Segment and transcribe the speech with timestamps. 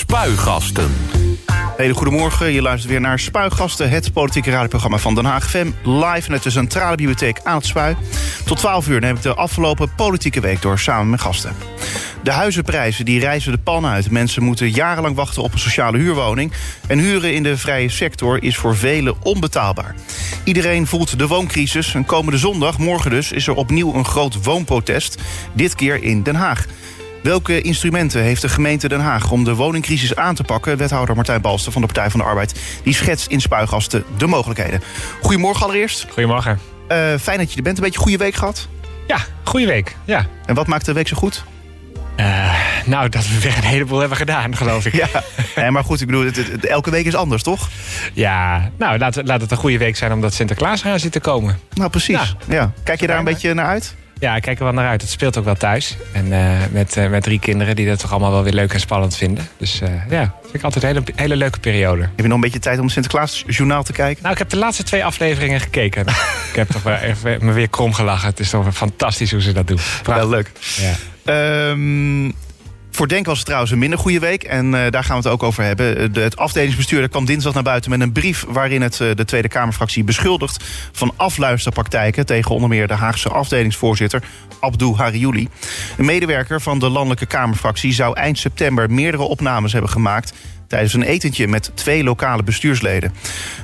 [0.00, 0.90] Spuigasten.
[1.76, 5.70] Hele goedemorgen, je luistert weer naar Spuigasten, het politieke radioprogramma van Den Haag FM.
[5.84, 7.96] Live vanuit de Centrale Bibliotheek aan het Spui.
[8.44, 11.56] Tot 12 uur neem ik de afgelopen politieke week door samen met gasten.
[12.22, 14.10] De huizenprijzen die reizen de pan uit.
[14.10, 16.52] Mensen moeten jarenlang wachten op een sociale huurwoning.
[16.86, 19.94] En huren in de vrije sector is voor velen onbetaalbaar.
[20.44, 21.94] Iedereen voelt de wooncrisis.
[21.94, 25.18] En komende zondag, morgen dus, is er opnieuw een groot woonprotest.
[25.52, 26.66] Dit keer in Den Haag.
[27.22, 30.76] Welke instrumenten heeft de gemeente Den Haag om de woningcrisis aan te pakken?
[30.76, 32.60] Wethouder Martijn Balster van de Partij van de Arbeid.
[32.82, 34.82] Die schetst in Spuigasten de mogelijkheden.
[35.22, 36.06] Goedemorgen allereerst.
[36.12, 36.58] Goedemorgen.
[36.88, 37.78] Uh, fijn dat je er bent.
[37.78, 38.68] Een beetje goede week gehad?
[39.06, 39.96] Ja, goede week.
[40.04, 40.26] Ja.
[40.46, 41.44] En wat maakt de week zo goed?
[42.16, 42.54] Uh,
[42.84, 44.94] nou, dat we weer een heleboel hebben gedaan, geloof ik.
[45.12, 45.22] Ja,
[45.56, 47.68] nee, maar goed, ik bedoel, het, het, elke week is anders, toch?
[48.12, 51.58] Ja, nou, laat, laat het een goede week zijn omdat Sinterklaas gaan zit te komen.
[51.74, 52.34] Nou, precies.
[52.48, 52.54] Ja.
[52.54, 52.72] ja.
[52.82, 53.94] Kijk je daar een beetje naar uit?
[54.20, 55.00] Ja, ik kijk er wel naar uit.
[55.00, 55.96] Het speelt ook wel thuis.
[56.12, 58.80] En uh, met, uh, met drie kinderen die dat toch allemaal wel weer leuk en
[58.80, 59.48] spannend vinden.
[59.56, 62.02] Dus uh, ja, vind ik altijd een hele, hele leuke periode.
[62.02, 64.22] Heb je nog een beetje tijd om het Sinterklaasjournaal te kijken?
[64.22, 66.06] Nou, ik heb de laatste twee afleveringen gekeken.
[66.50, 68.28] ik heb toch wel even, me weer krom gelachen.
[68.28, 69.78] Het is toch fantastisch hoe ze dat doen.
[70.02, 70.14] Prachtig.
[70.14, 70.50] Wel leuk.
[71.24, 71.70] Ja.
[71.70, 72.34] Um,
[73.00, 74.42] voor Denk was het trouwens een minder goede week.
[74.42, 76.12] En uh, daar gaan we het ook over hebben.
[76.12, 78.44] De, het afdelingsbestuur kwam dinsdag naar buiten met een brief...
[78.48, 82.26] waarin het uh, de Tweede Kamerfractie beschuldigt van afluisterpraktijken...
[82.26, 84.22] tegen onder meer de Haagse afdelingsvoorzitter
[84.60, 85.48] Abdou Hariouli.
[85.96, 87.92] Een medewerker van de Landelijke Kamerfractie...
[87.92, 90.32] zou eind september meerdere opnames hebben gemaakt
[90.66, 93.12] tijdens een etentje met twee lokale bestuursleden.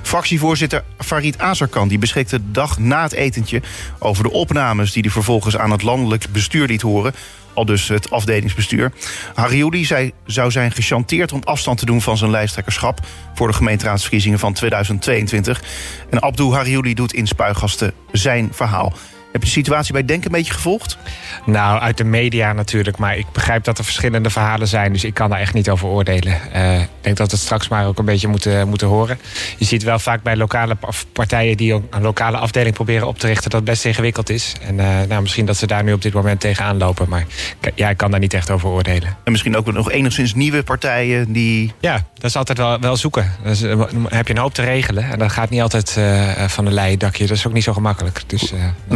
[0.02, 3.62] Fractievoorzitter Farid Azarkan die beschikte de dag na het etentje...
[3.98, 7.14] over de opnames die hij vervolgens aan het landelijk bestuur liet horen
[7.56, 8.92] al dus het afdelingsbestuur.
[9.34, 13.00] Hariouli zei, zou zijn gechanteerd om afstand te doen van zijn lijsttrekkerschap...
[13.34, 15.62] voor de gemeenteraadsverkiezingen van 2022.
[16.10, 18.92] En Abdou Hariouli doet in Spuigasten zijn verhaal.
[19.36, 20.98] Heb je de situatie bij Denk een beetje gevolgd?
[21.46, 22.98] Nou, uit de media natuurlijk.
[22.98, 24.92] Maar ik begrijp dat er verschillende verhalen zijn.
[24.92, 26.40] Dus ik kan daar echt niet over oordelen.
[26.54, 29.18] Uh, ik denk dat we het straks maar ook een beetje moeten, moeten horen.
[29.56, 30.76] Je ziet wel vaak bij lokale
[31.12, 33.50] partijen die een lokale afdeling proberen op te richten...
[33.50, 34.52] dat het best ingewikkeld is.
[34.60, 37.08] En uh, nou, misschien dat ze daar nu op dit moment tegenaan lopen.
[37.08, 37.26] Maar
[37.74, 39.16] ja, ik kan daar niet echt over oordelen.
[39.24, 41.72] En misschien ook nog enigszins nieuwe partijen die...
[41.80, 43.32] Ja, dat is altijd wel, wel zoeken.
[43.42, 45.10] Dus, dan heb je een hoop te regelen.
[45.10, 45.98] En dat gaat niet altijd
[46.46, 47.26] van een leien dakje.
[47.26, 48.22] Dat is ook niet zo gemakkelijk.
[48.26, 48.52] Dus,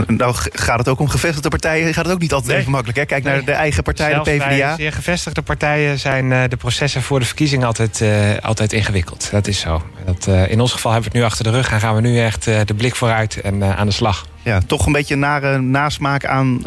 [0.06, 1.94] nou, gaat het ook om gevestigde partijen.
[1.94, 2.98] Gaat het ook niet altijd even makkelijk.
[2.98, 3.04] Hè?
[3.04, 4.76] Kijk naar de eigen partij, de PvdA.
[4.76, 9.28] Bij gevestigde partijen zijn uh, de processen voor de verkiezingen altijd, uh, altijd ingewikkeld.
[9.30, 9.82] Dat is zo.
[10.06, 12.00] Dat, uh, in ons geval hebben we het nu achter de rug en gaan we
[12.00, 14.26] nu echt de blik vooruit en aan de slag.
[14.42, 16.60] Ja, toch een beetje een nare nasmaak aan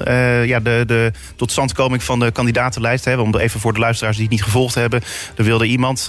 [0.45, 3.05] ja, de, de totstandkoming van de kandidatenlijst.
[3.05, 3.15] Hè?
[3.15, 5.01] Om even voor de luisteraars die het niet gevolgd hebben.
[5.37, 6.07] Er wilde iemand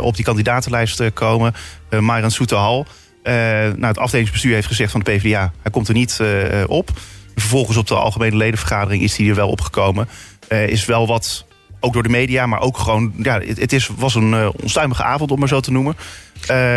[0.00, 1.54] op die kandidatenlijst komen,
[1.90, 2.86] uh, Myron Soetehal.
[3.24, 5.52] Uh, nou, het afdelingsbestuur heeft gezegd van de PvdA...
[5.62, 6.90] hij komt er niet uh, op.
[7.34, 10.08] Vervolgens op de algemene ledenvergadering is hij er wel opgekomen.
[10.48, 11.46] Uh, is wel wat,
[11.80, 13.12] ook door de media, maar ook gewoon...
[13.16, 15.96] Ja, het, is, was een onstuimige avond, om maar zo te noemen.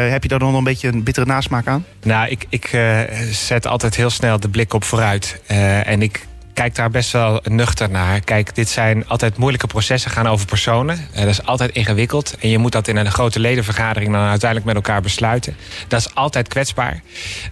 [0.09, 1.85] heb je daar dan een beetje een bittere nasmaak aan?
[2.03, 2.79] Nou, ik, ik
[3.31, 5.41] zet altijd heel snel de blik op vooruit.
[5.47, 8.19] en ik kijk daar best wel nuchter naar.
[8.19, 11.07] Kijk, dit zijn altijd moeilijke processen, gaan over personen.
[11.11, 12.35] Uh, dat is altijd ingewikkeld.
[12.39, 15.55] En je moet dat in een grote ledenvergadering dan uiteindelijk met elkaar besluiten.
[15.87, 17.01] Dat is altijd kwetsbaar.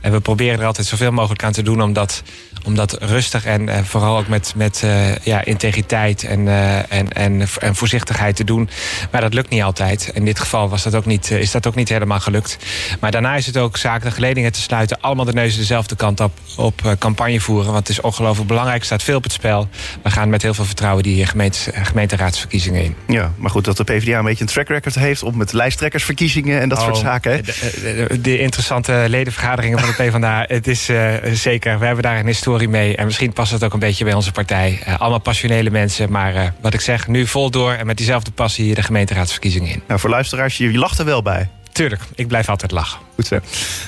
[0.01, 2.23] En we proberen er altijd zoveel mogelijk aan te doen om dat,
[2.63, 6.47] om dat rustig en uh, vooral ook met, met uh, ja, integriteit en,
[6.89, 8.69] en, en, en voorzichtigheid te doen.
[9.11, 10.11] Maar dat lukt niet altijd.
[10.13, 12.57] In dit geval was dat ook niet, is dat ook niet helemaal gelukt.
[12.99, 15.01] Maar daarna is het ook zaak de geledingen te sluiten.
[15.01, 17.65] Allemaal de neuzen dezelfde kant op, op campagne voeren.
[17.65, 19.67] Want het is ongelooflijk belangrijk staat veel op het spel.
[20.03, 22.95] We gaan met heel veel vertrouwen die gemeente, gemeenteraadsverkiezingen in.
[23.07, 25.23] Ja, maar goed, dat de PvdA een beetje een track record heeft...
[25.23, 27.31] op met lijsttrekkersverkiezingen en dat soort oh, zaken.
[27.31, 27.41] Hè?
[27.41, 30.45] De, de, interessante ledenvergaderingen van de PvdA.
[30.47, 30.89] het is
[31.33, 32.95] zeker, we hebben daar een historie mee.
[32.95, 34.79] En misschien past het ook een beetje bij onze partij.
[34.87, 37.71] Uh, allemaal passionele mensen, maar uh, wat ik zeg, nu vol door...
[37.71, 39.83] en met diezelfde passie hier de gemeenteraadsverkiezingen in.
[39.87, 41.49] Nou, voor luisteraars, je, je lacht er wel bij.
[41.71, 42.99] Tuurlijk, ik blijf altijd lachen.
[43.15, 43.39] Goed zo.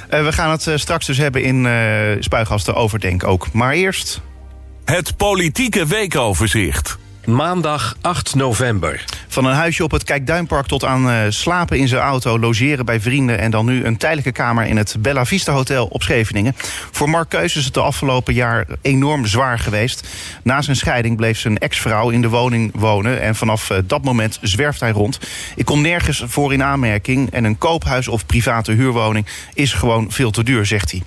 [0.10, 1.68] we gaan het straks dus hebben in
[2.20, 3.52] Spuigasten Overdenk ook.
[3.52, 4.22] Maar eerst...
[4.86, 6.98] Het politieke weekoverzicht.
[7.26, 9.04] Maandag 8 november.
[9.28, 13.00] Van een huisje op het Kijkduinpark tot aan uh, slapen in zijn auto, logeren bij
[13.00, 16.56] vrienden en dan nu een tijdelijke kamer in het Bella Vista Hotel op Scheveningen.
[16.92, 20.08] Voor Mark Keus is het de afgelopen jaar enorm zwaar geweest.
[20.44, 24.40] Na zijn scheiding bleef zijn ex-vrouw in de woning wonen en vanaf uh, dat moment
[24.42, 25.20] zwerft hij rond.
[25.56, 30.32] Ik kom nergens voor in aanmerking en een koophuis of private huurwoning is gewoon veel
[30.32, 31.04] te duur, zegt hij.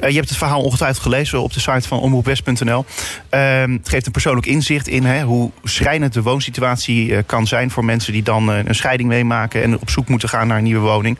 [0.00, 2.84] Uh, je hebt het verhaal ongetwijfeld gelezen op de site van omroepwest.nl.
[3.28, 7.84] Ehm, het geeft een persoonlijk inzicht in hè, hoe schrijnend de woonsituatie kan zijn voor
[7.84, 11.18] mensen die dan een scheiding meemaken en op zoek moeten gaan naar een nieuwe woning.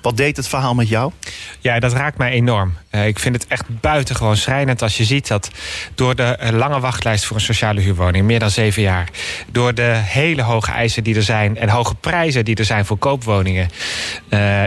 [0.00, 1.12] Wat deed het verhaal met jou?
[1.60, 2.74] Ja, dat raakt mij enorm.
[2.90, 5.50] ik vind het echt buitengewoon schrijnend als je ziet dat
[5.94, 9.08] door de lange wachtlijst voor een sociale huurwoning, meer dan zeven jaar,
[9.50, 12.98] door de hele hoge eisen die er zijn en hoge prijzen die er zijn voor
[12.98, 13.68] koopwoningen,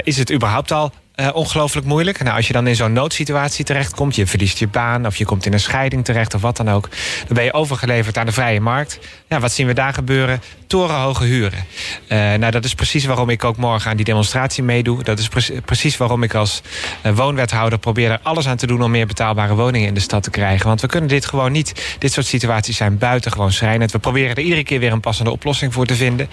[0.04, 2.24] is het überhaupt al uh, ongelooflijk moeilijk.
[2.24, 5.46] Nou, als je dan in zo'n noodsituatie terechtkomt, je verliest je baan of je komt
[5.46, 6.90] in een scheiding terecht of wat dan ook,
[7.28, 9.00] dan ben je overgeleverd aan de vrije markt.
[9.30, 10.42] Ja, wat zien we daar gebeuren?
[10.68, 11.66] Torenhoge huren.
[12.08, 15.04] Uh, nou, dat is precies waarom ik ook morgen aan die demonstratie meedoe.
[15.04, 16.62] Dat is pre precies waarom ik als
[17.06, 20.24] uh, woonwethouder probeer er alles aan te doen om meer betaalbare woningen in de stad
[20.24, 20.68] te krijgen.
[20.68, 21.96] Want we kunnen dit gewoon niet.
[22.00, 23.92] Dit soort situaties zijn buitengewoon schrijnend.
[23.92, 26.30] We proberen er iedere keer weer een passende oplossing voor te vinden.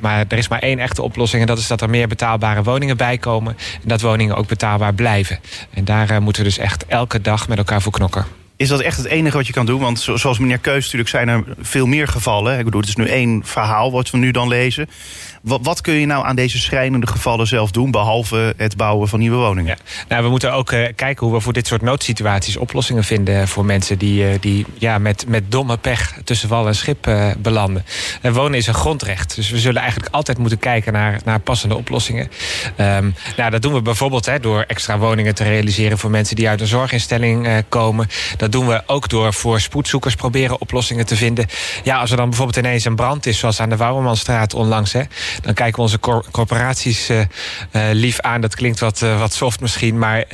[0.00, 2.96] maar er is maar één echte oplossing en dat is dat er meer betaalbare woningen
[2.96, 3.56] bij komen.
[3.82, 5.38] En dat woningen ook betaalbaar blijven.
[5.74, 8.47] En daar moeten we dus echt elke dag met elkaar voor knokken.
[8.58, 9.80] Is dat echt het enige wat je kan doen?
[9.80, 12.58] Want zoals meneer Keus natuurlijk zijn er veel meer gevallen.
[12.58, 14.88] Ik bedoel, het is nu één verhaal wat we nu dan lezen.
[15.42, 19.36] Wat, kun je nou aan deze schrijnende gevallen zelf doen, behalve het bouwen van nieuwe
[19.36, 19.78] woningen?
[20.08, 23.64] Nou, we moeten ook uh, kijken hoe we voor dit soort noodsituaties oplossingen vinden voor
[23.64, 27.84] mensen die, uh, die ja, met, met domme pech tussen wal en schip uh, belanden.
[28.20, 29.34] En wonen is een grondrecht.
[29.34, 32.30] Dus we zullen eigenlijk altijd moeten kijken naar, naar passende oplossingen.
[32.80, 36.48] Um, nou, dat doen we bijvoorbeeld hè, door extra woningen te realiseren voor mensen die
[36.48, 38.08] uit een zorginstelling komen.
[38.50, 41.46] Doen we ook door voor spoedzoekers proberen oplossingen te vinden.
[41.84, 44.92] Ja, als er dan bijvoorbeeld ineens een brand is, zoals aan de Wouwermanstraat onlangs.
[44.92, 45.02] Hè,
[45.42, 45.98] dan kijken we onze
[46.30, 47.24] corporaties uh, uh,
[47.92, 48.40] lief aan.
[48.40, 50.24] Dat klinkt wat, uh, wat soft misschien, maar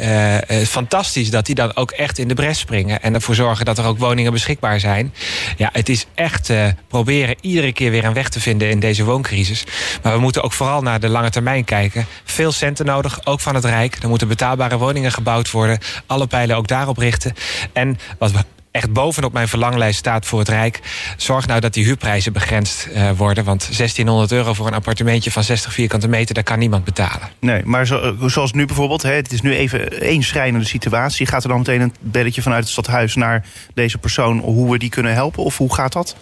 [0.67, 3.03] fantastisch dat die dan ook echt in de bres springen.
[3.03, 5.15] En ervoor zorgen dat er ook woningen beschikbaar zijn.
[5.57, 6.53] Ja, het is echt
[6.89, 9.65] proberen iedere keer weer een weg te vinden in deze wooncrisis.
[10.03, 12.07] Maar we moeten ook vooral naar de lange termijn kijken.
[12.25, 13.97] Veel centen nodig, ook van het Rijk.
[14.03, 15.79] Er moeten betaalbare woningen gebouwd worden.
[16.07, 17.35] Alle pijlen ook daarop richten.
[17.73, 20.81] En we echt bovenop mijn verlanglijst staat voor het Rijk.
[21.17, 23.45] Zorg nou dat die huurprijzen begrensd uh, worden.
[23.45, 26.35] Want 1600 euro voor een appartementje van 60 vierkante meter...
[26.35, 27.29] daar kan niemand betalen.
[27.41, 29.03] Nee, maar zo, eh, zoals nu bijvoorbeeld...
[29.03, 31.27] Hè, het is nu even één schrijnende situatie.
[31.27, 34.39] Gaat er dan meteen een belletje vanuit het stadhuis naar deze persoon...
[34.39, 35.43] hoe we die kunnen helpen?
[35.43, 36.17] Of hoe gaat dat?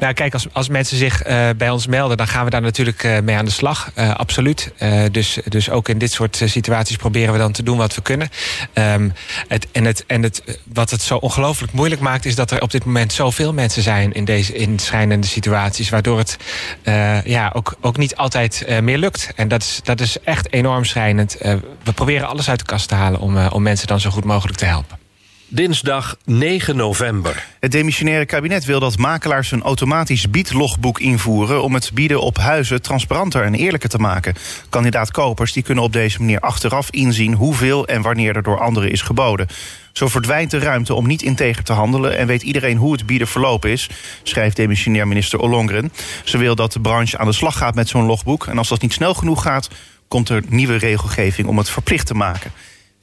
[0.00, 2.16] Nou kijk, als, als mensen zich uh, bij ons melden...
[2.16, 3.90] dan gaan we daar natuurlijk uh, mee aan de slag.
[3.96, 4.72] absoluut.
[5.10, 8.28] dus, dus ook in dit soort situaties proberen we dan te doen wat we kunnen.
[8.74, 9.12] Um,
[9.48, 10.42] het, en het, en het,
[10.72, 14.12] wat het zo ongelooflijk moeilijk maakt, is dat er op dit moment zoveel mensen zijn
[14.12, 16.36] in deze in schijnende situaties, waardoor het
[16.84, 19.32] uh, ja, ook, ook niet altijd uh, meer lukt.
[19.36, 21.36] En dat is, dat is echt enorm schrijnend.
[21.42, 24.24] Uh, we proberen alles uit de kast te halen om, om mensen dan zo goed
[24.24, 25.05] mogelijk te helpen.
[25.48, 27.46] Dinsdag 9 november.
[27.60, 31.62] Het demissionaire kabinet wil dat makelaars een automatisch biedlogboek invoeren...
[31.62, 34.34] om het bieden op huizen transparanter en eerlijker te maken.
[34.68, 37.34] Kandidaat-kopers die kunnen op deze manier achteraf inzien...
[37.34, 39.46] hoeveel en wanneer er door anderen is geboden.
[39.92, 42.16] Zo verdwijnt de ruimte om niet integer te handelen...
[42.16, 43.88] en weet iedereen hoe het bieden verlopen is,
[44.22, 45.92] schrijft demissionair minister Ollongren.
[46.24, 48.46] Ze wil dat de branche aan de slag gaat met zo'n logboek...
[48.46, 49.68] en als dat niet snel genoeg gaat,
[50.08, 52.52] komt er nieuwe regelgeving om het verplicht te maken.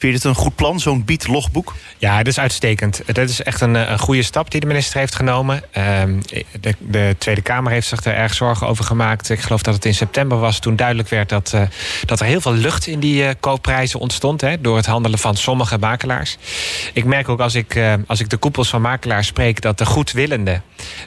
[0.03, 1.73] Vind je dit een goed plan, zo'n bied-logboek?
[1.97, 3.01] Ja, dat is uitstekend.
[3.05, 5.63] Dat is echt een, een goede stap die de minister heeft genomen.
[5.71, 6.19] Ehm,
[6.61, 9.29] de, de, Tweede Kamer heeft zich er erg zorgen over gemaakt.
[9.29, 11.29] Ik geloof dat het in september was toen duidelijk werd...
[11.29, 11.61] dat, uh,
[12.05, 14.41] dat er heel veel lucht in die uh, koopprijzen ontstond...
[14.41, 16.37] Hè, door het handelen van sommige makelaars.
[16.93, 19.61] Ik merk ook als ik, als ik de koepels van makelaars spreek...
[19.61, 20.61] dat de goedwillende,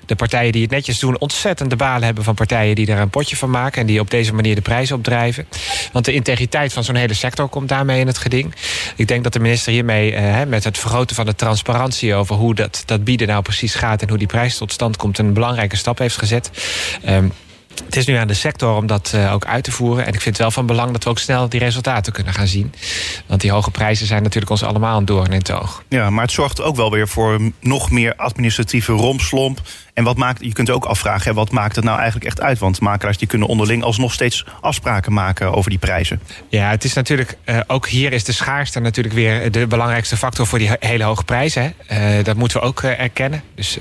[0.07, 1.19] de partijen die het netjes doen...
[1.19, 3.81] ontzettend de balen hebben van partijen die er een potje van maken...
[3.81, 5.47] en die op deze manier de prijzen opdrijven.
[5.93, 8.55] Want de integriteit van zo'n hele sector komt daarmee in het geding.
[8.97, 12.55] Ik denk dat de minister hiermee, eh, met het vergroten van de transparantie over hoe
[12.55, 15.77] dat, dat bieden nou precies gaat en hoe die prijs tot stand komt, een belangrijke
[15.77, 16.51] stap heeft gezet.
[17.09, 17.33] Um,
[17.85, 20.07] het is nu aan de sector om dat uh, ook uit te voeren.
[20.07, 22.47] En ik vind het wel van belang dat we ook snel die resultaten kunnen gaan
[22.47, 22.73] zien.
[23.27, 25.83] Want die hoge prijzen zijn natuurlijk ons allemaal een doorn in het oog.
[25.89, 29.61] Ja, maar het zorgt ook wel weer voor nog meer administratieve rompslomp.
[29.97, 32.59] En wat maakt, je kunt ook afvragen, wat maakt het nou eigenlijk echt uit?
[32.59, 36.21] Want makelaars die kunnen onderling alsnog steeds afspraken maken over die prijzen.
[36.49, 40.47] Ja, het is natuurlijk, uh, ook hier is de schaarste natuurlijk weer de belangrijkste factor
[40.47, 41.75] voor die hele hoge prijzen.
[41.93, 43.43] Uh, dat moeten we ook uh, erkennen.
[43.55, 43.79] Dus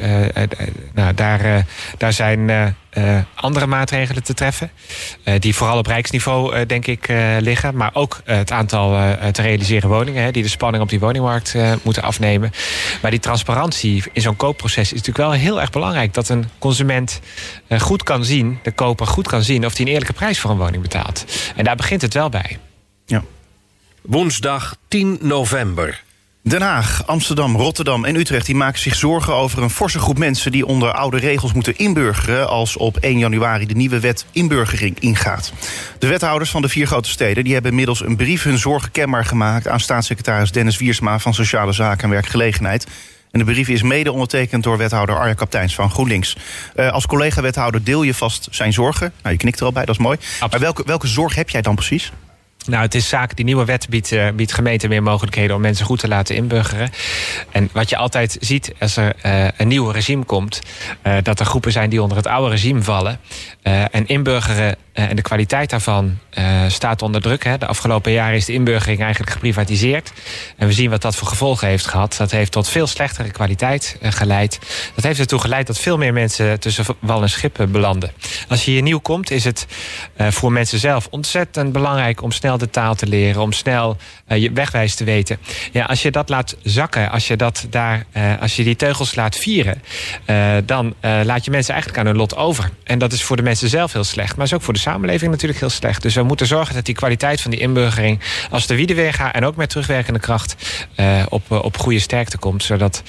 [0.94, 1.66] nou, daar,
[1.98, 2.76] daar zijn
[3.36, 4.72] andere maatregelen te treffen.
[5.40, 7.76] Die vooral op rijksniveau, denk ik, liggen.
[7.76, 10.24] Maar ook het aantal te realiseren woningen...
[10.24, 12.52] Hè, die de spanning op die woningmarkt moeten afnemen.
[13.02, 16.05] Maar die transparantie in zo'n koopproces is natuurlijk wel heel erg belangrijk.
[16.14, 17.20] Dat een consument
[17.78, 19.66] goed kan zien, de koper goed kan zien...
[19.66, 21.26] of hij een eerlijke prijs voor een woning betaalt.
[21.56, 22.58] En daar begint het wel bij.
[23.06, 23.24] Ja.
[24.02, 26.04] Woensdag 10 november.
[26.48, 30.52] Den Haag, Amsterdam, Rotterdam en Utrecht die maken zich zorgen over een forse groep mensen
[30.52, 35.54] die onder oude regels moeten inburgeren als op 1 januari de nieuwe wet inburgering ingaat.
[36.00, 39.26] De wethouders van de vier grote steden die hebben inmiddels een brief hun zorgen kenbaar
[39.26, 42.88] gemaakt aan staatssecretaris Dennis Wiersma van Sociale Zaken en Werkgelegenheid.
[43.32, 46.36] En de brief is mede ondertekend door wethouder Arja Kapteins van GroenLinks.
[46.76, 49.14] Uh, als collega-wethouder deel je vast zijn zorgen.
[49.22, 50.18] Nou, je knikt er al bij, dat is mooi.
[50.18, 50.52] Absoluut.
[50.52, 52.12] Maar welke, welke zorg heb jij dan precies?
[52.66, 55.86] Nou, het is zaak, die nieuwe wet biedt, uh, biedt gemeenten meer mogelijkheden om mensen
[55.86, 56.92] goed te laten inburgeren.
[57.52, 60.62] En wat je altijd ziet als er uh, een nieuw regime komt,
[61.04, 63.20] uh, dat er groepen zijn die onder het oude regime vallen.
[63.92, 66.18] en inburgeren en de kwaliteit daarvan
[66.68, 67.44] staat onder druk.
[67.44, 67.58] Hè.
[67.58, 70.12] De afgelopen jaren is de inburgering eigenlijk geprivatiseerd.
[70.58, 72.16] En we zien wat dat voor gevolgen heeft gehad.
[72.18, 74.60] Dat heeft tot veel slechtere kwaliteit geleid.
[74.96, 78.12] Dat heeft ertoe geleid dat veel meer mensen tussen wal en schip belanden.
[78.48, 79.66] Als je hier nieuw komt, is het
[80.18, 83.98] voor mensen zelf ontzettend belangrijk om snel de taal te leren, om snel
[84.28, 85.38] uh, je wegwijs te weten.
[85.72, 89.16] Ja, als je dat laat zakken, als je, dat daar, uh, als je die teugels
[89.16, 89.82] laat vieren,
[90.26, 92.70] uh, dan laat je mensen eigenlijk aan hun lot over.
[92.84, 95.32] En dat is voor de mensen zelf heel slecht, maar is ook voor de samenleving
[95.32, 96.02] natuurlijk heel slecht.
[96.02, 98.20] Dus we moeten zorgen dat die kwaliteit van die inburgering
[98.50, 100.56] als de wiede weer gaat en ook met terugwerkende kracht
[101.30, 103.04] op, op goede sterkte komt, zodat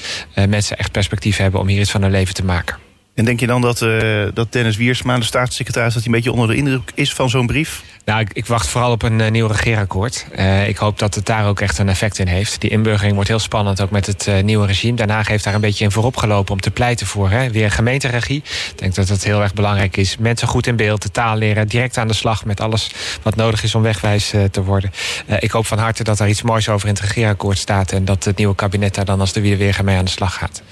[0.48, 2.76] mensen echt perspectief hebben om hier iets van hun leven te maken.
[3.16, 6.32] En denk je dan dat, uh, dat Dennis Wiersma, de staatssecretaris, dat hij een beetje
[6.32, 7.82] onder de indruk is van zo'n brief?
[8.06, 10.26] Nou, ik, wacht vooral op een uh, nieuw regeerakkoord.
[10.38, 12.60] Uh, ik hoop dat het daar ook echt een effect in heeft.
[12.60, 14.96] Die inburgering wordt heel spannend, ook met het nieuwe regime.
[14.96, 18.36] Daarna heeft daar een beetje in voorop gelopen om te pleiten voor hè, weer gemeenteregie.
[18.36, 20.16] Ik denk dat het heel erg belangrijk is.
[20.16, 22.90] Mensen goed in beeld, de taal leren, direct aan de slag met alles
[23.22, 24.90] wat nodig is om wegwijs te worden.
[25.38, 28.24] ik hoop van harte dat er iets moois over in het regeerakkoord staat en dat
[28.24, 30.62] het nieuwe kabinet daar dan als de weer mee aan de slag gaat.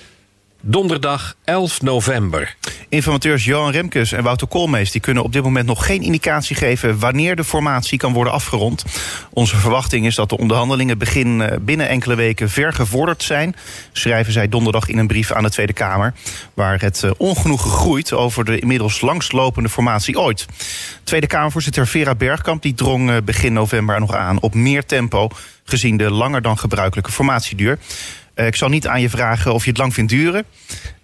[0.66, 2.56] Donderdag 11 november.
[2.94, 6.98] Informateurs Johan Remkes en Wouter Koolmees die kunnen op dit moment nog geen indicatie geven
[6.98, 8.84] wanneer de formatie kan worden afgerond.
[9.30, 13.56] Onze verwachting is dat de onderhandelingen begin eh, binnen enkele weken ver gevorderd zijn,
[13.92, 16.14] schrijven zij donderdag in een brief aan de Tweede Kamer,
[16.54, 20.46] waar het eh, ongenoegen groeit over de inmiddels langslopende formatie ooit.
[21.04, 25.28] Tweede Kamervoorzitter Vera Bergkamp die drong eh, begin november nog aan op meer tempo
[25.64, 27.78] gezien de langer dan gebruikelijke formatieduur.
[28.34, 30.44] Ik zal niet aan je vragen of je het lang vindt duren.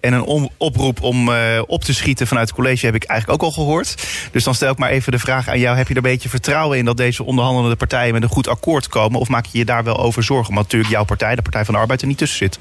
[0.00, 3.48] En een oproep om uh, op te schieten vanuit het college heb ik eigenlijk ook
[3.48, 4.06] al gehoord.
[4.32, 5.76] Dus dan stel ik maar even de vraag aan jou.
[5.76, 8.88] Heb je er een beetje vertrouwen in dat deze onderhandelende partijen met een goed akkoord
[8.88, 9.20] komen?
[9.20, 10.48] Of maak je je daar wel over zorgen?
[10.48, 12.58] Omdat natuurlijk jouw partij, de Partij van de Arbeid, er niet tussen zit.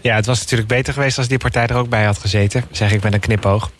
[0.00, 2.64] Ja, het was natuurlijk beter geweest als die partij er ook bij had gezeten.
[2.70, 3.70] Zeg ik met een knipoog.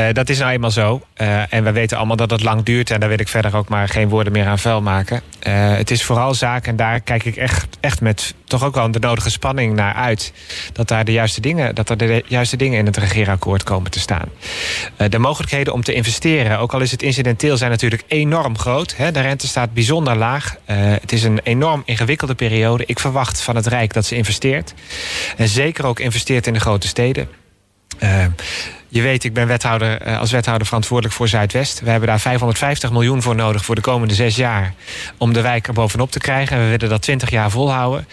[0.00, 1.02] uh, dat is nou eenmaal zo.
[1.16, 2.90] Uh, en we weten allemaal dat het lang duurt.
[2.90, 5.22] En daar wil ik verder ook maar geen woorden meer aan vuil maken.
[5.40, 8.98] het is vooral zaak, en daar kijk ik echt, echt met toch ook wel de
[8.98, 10.32] nodige spanning naar uit.
[10.72, 14.00] Dat daar de juiste dingen, dat er de juiste dingen in het regeerakkoord komen te
[14.00, 14.28] staan.
[14.98, 18.96] Uh, de mogelijkheden om te investeren, ook al is het incidenteel, zijn natuurlijk enorm groot.
[18.96, 20.56] De rente staat bijzonder laag.
[20.70, 22.84] Uh, het is een enorm ingewikkelde periode.
[22.86, 24.74] Ik verwacht van het Rijk dat ze investeert.
[25.36, 27.28] En zeker ook investeert in de grote steden.
[28.02, 28.26] Uh,
[28.94, 31.80] je weet, ik ben wethouder, als wethouder verantwoordelijk voor Zuidwest.
[31.80, 34.74] We hebben daar 550 miljoen voor nodig voor de komende zes jaar.
[35.18, 36.56] om de wijk er bovenop te krijgen.
[36.56, 38.06] En we willen dat 20 jaar volhouden.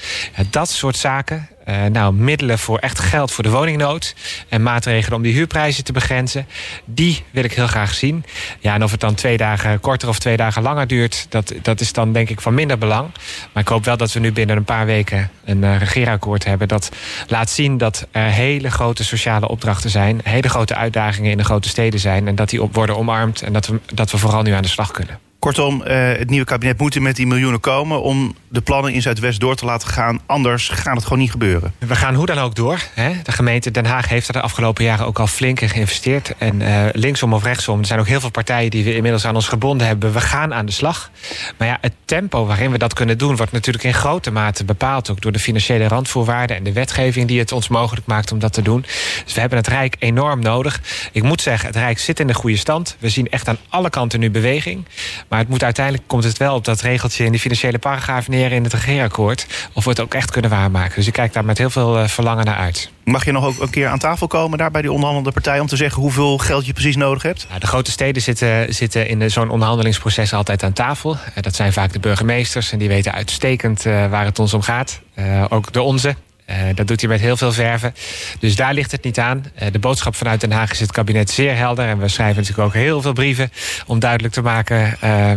[0.49, 4.15] Dat soort zaken, uh, nou, middelen voor echt geld voor de woningnood.
[4.49, 6.47] En maatregelen om die huurprijzen te begrenzen.
[6.85, 8.25] Die wil ik heel graag zien.
[8.59, 11.81] Ja, en of het dan twee dagen korter of twee dagen langer duurt, dat, dat
[11.81, 13.09] is dan denk ik van minder belang.
[13.53, 16.67] Maar ik hoop wel dat we nu binnen een paar weken een uh, regeerakkoord hebben.
[16.67, 16.89] Dat
[17.27, 20.19] laat zien dat er hele grote sociale opdrachten zijn.
[20.23, 22.27] Hele grote uitdagingen in de grote steden zijn.
[22.27, 23.41] En dat die op worden omarmd.
[23.41, 25.19] En dat we, dat we vooral nu aan de slag kunnen.
[25.41, 29.01] Kortom, uh, het nieuwe kabinet moet er met die miljoenen komen om de plannen in
[29.01, 30.19] Zuidwest door te laten gaan.
[30.25, 31.73] Anders gaat het gewoon niet gebeuren.
[31.77, 32.79] We gaan hoe dan ook door.
[32.93, 33.11] Hè?
[33.23, 36.33] De gemeente Den Haag heeft er de afgelopen jaren ook al flink in geïnvesteerd.
[36.37, 39.35] En uh, linksom of rechtsom, er zijn ook heel veel partijen die we inmiddels aan
[39.35, 40.13] ons gebonden hebben.
[40.13, 41.11] We gaan aan de slag.
[41.57, 45.09] Maar ja, het tempo waarin we dat kunnen doen, wordt natuurlijk in grote mate bepaald
[45.09, 48.53] ook door de financiële randvoorwaarden en de wetgeving die het ons mogelijk maakt om dat
[48.53, 48.81] te doen.
[49.23, 50.81] Dus we hebben het Rijk enorm nodig.
[51.11, 52.95] Ik moet zeggen, het Rijk zit in de goede stand.
[52.99, 54.85] We zien echt aan alle kanten nu beweging.
[55.31, 58.51] Maar het moet uiteindelijk komt het wel op dat regeltje in die financiële paragraaf neer
[58.51, 59.47] in het regeerakkoord.
[59.73, 60.95] Of we het ook echt kunnen waarmaken.
[60.95, 62.91] Dus ik kijk daar met heel veel uh, verlangen naar uit.
[63.03, 65.67] Mag je nog ook een keer aan tafel komen daar bij die onderhandelende partij om
[65.67, 67.45] te zeggen hoeveel geld je precies nodig hebt?
[67.47, 71.13] Nou, de grote steden zitten, zitten in zo'n onderhandelingsproces altijd aan tafel.
[71.13, 74.61] Uh, dat zijn vaak de burgemeesters en die weten uitstekend uh, waar het ons om
[74.61, 75.01] gaat.
[75.49, 76.15] ook de onze.
[76.49, 77.95] Uh, dat doet hij met heel veel verven.
[78.39, 79.45] Dus daar ligt het niet aan.
[79.61, 81.87] Uh, de boodschap vanuit Den Haag is het kabinet zeer helder.
[81.87, 83.51] En we schrijven natuurlijk ook heel veel brieven
[83.85, 85.31] om duidelijk te maken uh,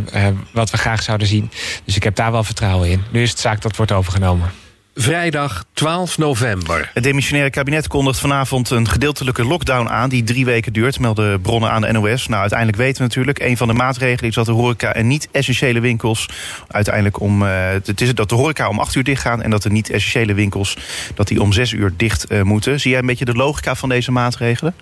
[0.52, 1.50] wat we graag zouden zien.
[1.84, 3.04] Dus ik heb daar wel vertrouwen in.
[3.10, 4.63] Nu is het zaak dat wordt overgenomen.
[4.96, 6.90] Vrijdag 12 november.
[6.94, 10.08] Het demissionaire kabinet kondigt vanavond een gedeeltelijke lockdown aan...
[10.08, 12.26] die drie weken duurt, melden bronnen aan de NOS.
[12.26, 13.38] Nou, uiteindelijk weten we natuurlijk...
[13.38, 16.28] een van de maatregelen is dat de horeca en niet-essentiële winkels...
[16.68, 17.42] uiteindelijk om...
[17.42, 19.42] Uh, het is dat de horeca om acht uur dicht gaan...
[19.42, 20.76] en dat de niet-essentiële winkels
[21.14, 22.80] dat die om zes uur dicht uh, moeten.
[22.80, 24.74] Zie jij een beetje de logica van deze maatregelen?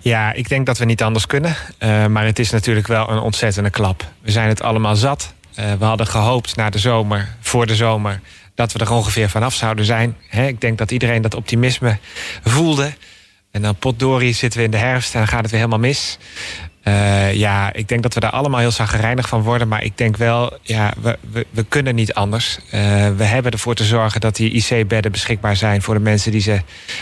[0.00, 1.56] Ja, ik denk dat we niet anders kunnen.
[1.78, 4.04] Uh, maar het is natuurlijk wel een ontzettende klap.
[4.20, 5.34] We zijn het allemaal zat.
[5.54, 8.20] we hadden gehoopt na de zomer, voor de zomer
[8.58, 10.16] dat we er ongeveer vanaf zouden zijn.
[10.30, 11.98] Ik denk dat iedereen dat optimisme
[12.42, 12.92] voelde.
[13.50, 16.18] En dan potdorie zitten we in de herfst en dan gaat het weer helemaal mis.
[16.84, 19.68] Uh, ja, ik denk dat we daar allemaal heel zagrijnig van worden.
[19.68, 22.58] Maar ik denk wel, ja, we, we, we kunnen niet anders.
[22.58, 22.70] Uh,
[23.16, 25.82] we hebben ervoor te zorgen dat die IC-bedden beschikbaar zijn...
[25.82, 26.60] voor de mensen die ze,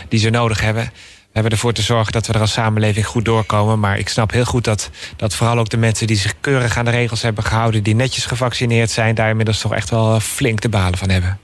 [0.09, 0.85] die ze nodig hebben.
[0.85, 3.81] We hebben ervoor te zorgen dat we er als samenleving goed doorkomen.
[3.81, 6.07] Maar ik snap heel goed dat, dat vooral ook de mensen...
[6.07, 7.83] die zich keurig aan de regels hebben gehouden...
[7.83, 9.15] die netjes gevaccineerd zijn...
[9.15, 11.39] daar inmiddels toch echt wel flink te balen van hebben.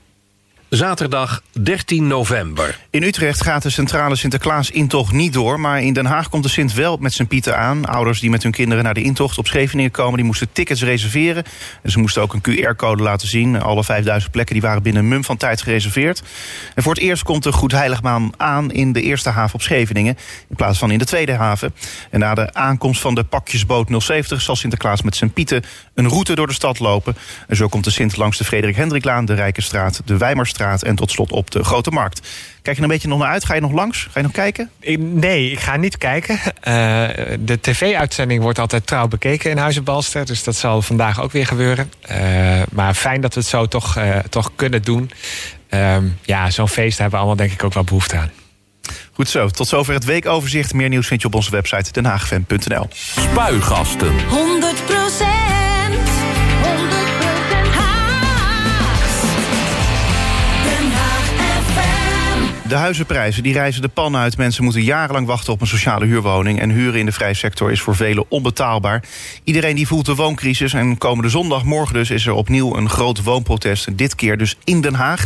[0.73, 2.79] Zaterdag 13 november.
[2.89, 5.59] In Utrecht gaat de centrale Sinterklaas-intocht niet door...
[5.59, 7.85] maar in Den Haag komt de Sint wel met zijn pieten aan.
[7.85, 10.15] Ouders die met hun kinderen naar de intocht op Scheveningen komen...
[10.15, 11.43] die moesten tickets reserveren.
[11.81, 13.61] En ze moesten ook een QR-code laten zien.
[13.61, 16.23] Alle 5000 plekken die waren binnen een mum van tijd gereserveerd.
[16.75, 18.71] En voor het eerst komt de Goed Heiligmaan aan...
[18.71, 20.17] in de eerste haven op Scheveningen...
[20.49, 21.73] in plaats van in de tweede haven.
[22.09, 24.41] En na de aankomst van de pakjesboot 070...
[24.41, 25.63] zal Sinterklaas met zijn pieten
[25.93, 27.15] een route door de stad lopen.
[27.47, 29.25] En zo komt de Sint langs de Frederik Hendriklaan...
[29.25, 30.17] de Rijkenstraat, de
[30.63, 32.27] En tot slot op de Grote Markt.
[32.61, 33.45] Kijk je een beetje nog naar uit?
[33.45, 34.01] Ga je nog langs?
[34.11, 34.69] Ga je nog kijken?
[34.97, 36.35] Nee, ik ga niet kijken.
[36.35, 36.53] Uh,
[37.39, 40.25] de tv-uitzending wordt altijd trouw bekeken in Huizen Balster.
[40.25, 41.91] Dus dat zal vandaag ook weer gebeuren.
[42.11, 45.11] Uh, maar fijn dat we het zo toch, uh, toch kunnen doen.
[45.69, 48.31] Ehm, ja, zo'n feest hebben we allemaal denk ik ook wel behoefte aan.
[49.13, 50.73] Goed zo, tot zover het weekoverzicht.
[50.73, 52.87] Meer nieuws vind je op onze website denhaagfm.nl.
[52.93, 54.13] Spuigasten.
[54.72, 54.72] 100%
[62.73, 64.37] De huizenprijzen die reizen de pan uit.
[64.37, 66.59] Mensen moeten jarenlang wachten op een sociale huurwoning.
[66.59, 69.03] En huren in de vrije sector is voor velen onbetaalbaar.
[69.43, 70.73] Iedereen die voelt de wooncrisis.
[70.73, 73.97] En komende zondag, morgen dus, is er opnieuw een groot woonprotest.
[73.97, 75.25] Dit keer dus in Den Haag.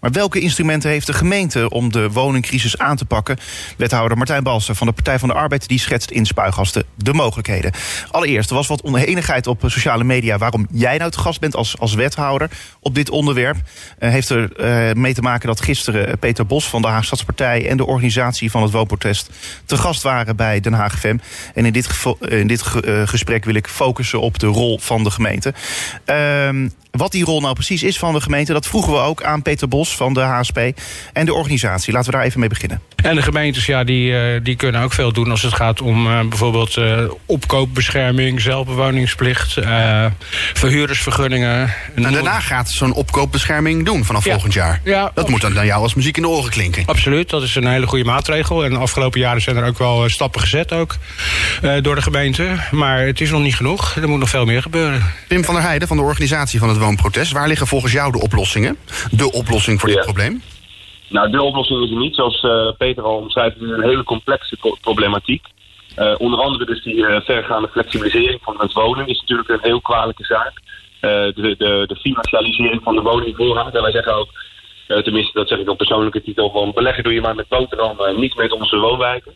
[0.00, 3.36] Maar welke instrumenten heeft de gemeente om de woningcrisis aan te pakken?
[3.76, 5.68] Wethouder Martijn Balster van de Partij van de Arbeid...
[5.68, 7.72] die schetst in Spuigasten de mogelijkheden.
[8.10, 10.38] Allereerst, er was wat oneenigheid op sociale media...
[10.38, 12.50] waarom jij nou te gast bent als, als wethouder
[12.80, 13.56] op dit onderwerp.
[13.56, 14.50] Uh, heeft er
[14.88, 17.68] uh, mee te maken dat gisteren Peter Bos van de Haag Stadspartij...
[17.68, 19.30] en de organisatie van het woonprotest
[19.64, 21.16] te gast waren bij Den Haag FM.
[21.54, 21.88] En in dit,
[22.20, 25.54] in dit uh, gesprek wil ik focussen op de rol van de gemeente.
[26.06, 26.68] Uh,
[26.98, 29.68] wat die rol nou precies is van de gemeente, dat vroegen we ook aan Peter
[29.68, 30.58] Bos van de HSP
[31.12, 31.92] en de organisatie.
[31.92, 32.80] Laten we daar even mee beginnen.
[32.96, 36.06] En de gemeentes, ja, die, uh, die kunnen ook veel doen als het gaat om
[36.06, 39.58] uh, bijvoorbeeld uh, opkoopbescherming, zelfbewoningsplicht,
[40.52, 41.74] verhuurdersvergunningen.
[41.94, 44.32] En, en daarna gaat zo'n opkoopbescherming doen vanaf ja.
[44.32, 44.80] volgend jaar.
[44.84, 46.82] Ja, dat moet dan naar jou als muziek in de oren klinken.
[46.86, 48.64] Absoluut, dat is een hele goede maatregel.
[48.64, 50.96] En de afgelopen jaren zijn er ook wel stappen gezet ook,
[51.82, 52.56] door de gemeente.
[52.70, 53.96] Maar het is nog niet genoeg.
[53.96, 55.12] Er moet nog veel meer gebeuren.
[55.28, 56.78] Pim van der Heijden van de organisatie van het
[57.32, 58.76] Waar liggen volgens jou de oplossingen?
[59.10, 60.04] De oplossing voor dit Ja.
[60.04, 60.42] probleem?
[61.08, 62.14] Nou, de oplossing is er niet.
[62.14, 65.44] Zoals eh, Peter al omschrijft, het is een hele complexe pro- problematiek.
[65.94, 69.80] Eh, onder andere dus die eh, vergaande flexibilisering van het wonen is natuurlijk een heel
[69.80, 70.52] kwalijke zaak.
[71.00, 73.74] De, de, de financialisering van de woningvoorraad.
[73.74, 74.28] En wij zeggen ook,
[74.86, 78.34] tenminste dat zeg ik op persoonlijke titel, van beleggen doe je maar met boterham, niet
[78.36, 79.32] met onze woonwijken.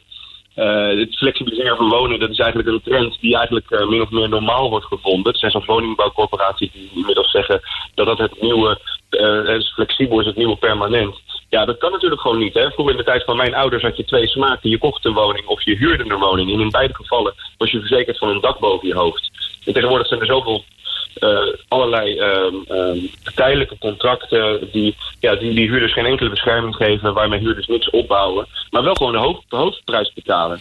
[0.55, 4.11] Eh, het flexibiliseren van wonen, dat is eigenlijk een trend die eigenlijk eh, min of
[4.11, 5.33] meer normaal wordt gevonden.
[5.33, 7.61] Er zijn zelfs woningbouwcorporaties die inmiddels zeggen
[7.95, 11.21] dat dat het nieuwe, eh, is flexibel is het nieuwe permanent.
[11.49, 12.55] Ja, dat kan natuurlijk gewoon niet.
[12.55, 12.71] Hè?
[12.71, 14.71] Vroeger in de tijd van mijn ouders had je twee smaken.
[14.71, 16.53] Je kocht een woning of je huurde een woning.
[16.53, 19.31] En in beide gevallen was je verzekerd van een dak boven je hoofd.
[19.65, 20.65] En tegenwoordig zijn er zoveel
[21.69, 22.99] allerlei ehm, ehm,
[23.35, 28.47] tijdelijke contracten die, ja, die die huurders geen enkele bescherming geven, waarmee huurders niks opbouwen,
[28.71, 30.61] maar wel gewoon de, hoofd, de hoofdprijs betalen.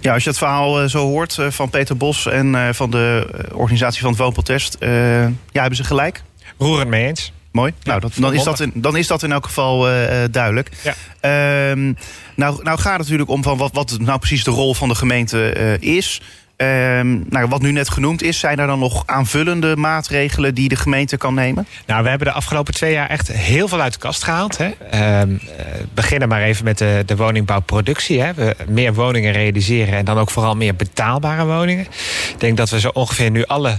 [0.00, 2.90] Ja, als je het verhaal eh, zo hoort eh, van Peter Bos en eh, van
[2.90, 4.74] de eh, organisatie van het woonprotest...
[4.74, 6.22] eh, ja, hebben ze gelijk?
[6.58, 7.32] Roerend mee eens.
[7.52, 7.72] Mooi.
[7.82, 10.70] Nou, dat, dan, is dat in, dan is dat in elk geval eh, eh, duidelijk.
[10.82, 10.94] Ja.
[11.20, 11.92] Ehm,
[12.36, 14.94] nou, nou gaat het natuurlijk om van wat, wat nou precies de rol van de
[14.94, 16.20] gemeente eh, is.
[16.62, 20.76] Ehm, nou, wat nu net genoemd is, zijn er dan nog aanvullende maatregelen die de
[20.76, 21.66] gemeente kan nemen?
[21.86, 24.58] Nou, we hebben de afgelopen twee jaar echt heel veel uit de kast gehaald.
[24.58, 24.70] Hè.
[24.90, 28.20] Ehm, eh, beginnen maar even met de, de woningbouwproductie.
[28.20, 28.34] Hè.
[28.34, 31.84] We meer woningen realiseren en dan ook vooral meer betaalbare woningen.
[32.28, 33.78] Ik denk dat we zo ongeveer nu alle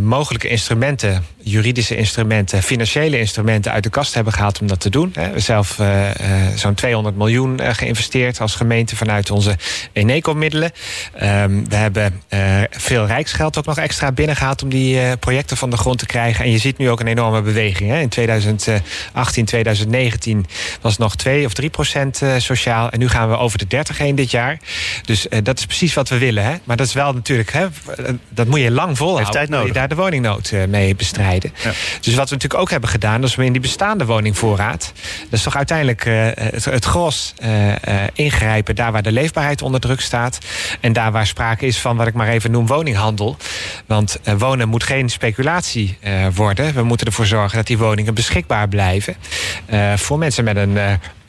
[0.00, 5.10] mogelijke instrumenten, juridische instrumenten, financiële instrumenten uit de kast hebben gehaald om dat te doen.
[5.14, 9.56] We hebben zelf eh, eh, zo'n 200 miljoen eh, geïnvesteerd als gemeente vanuit onze
[9.92, 10.72] Eneco-middelen.
[11.14, 15.70] Ehm, we hebben eh, veel rijksgeld ook nog extra binnengehaald om die eh, projecten van
[15.70, 16.44] de grond te krijgen.
[16.44, 17.90] En je ziet nu ook een enorme beweging.
[17.90, 18.00] Hè.
[18.00, 20.46] In 2018, 2019
[20.80, 22.90] was het nog 2 of 3 procent eh, sociaal.
[22.90, 24.58] En nu gaan we over de 30 heen dit jaar.
[25.04, 26.44] Dus eh, dat is precies wat we willen.
[26.44, 26.54] Hè.
[26.64, 27.66] Maar dat is wel natuurlijk, hè,
[28.28, 29.26] dat moet je lang volhouden.
[29.26, 29.74] Heeft tijd nodig.
[29.80, 31.52] Daar de woningnood eh, mee bestrijden.
[31.62, 31.70] Ja.
[32.00, 35.42] Dus wat we natuurlijk ook hebben gedaan, is we in die bestaande woningvoorraad, dat is
[35.42, 37.72] toch uiteindelijk eh, het, het gros eh,
[38.14, 40.38] ingrijpen daar waar de leefbaarheid onder druk staat.
[40.80, 43.36] En daar waar sprake is van wat ik maar even noem woninghandel.
[43.86, 45.98] Want wonen moet geen speculatie
[46.34, 46.74] worden.
[46.74, 49.16] We moeten ervoor zorgen dat die woningen beschikbaar blijven
[49.96, 50.78] voor mensen met een,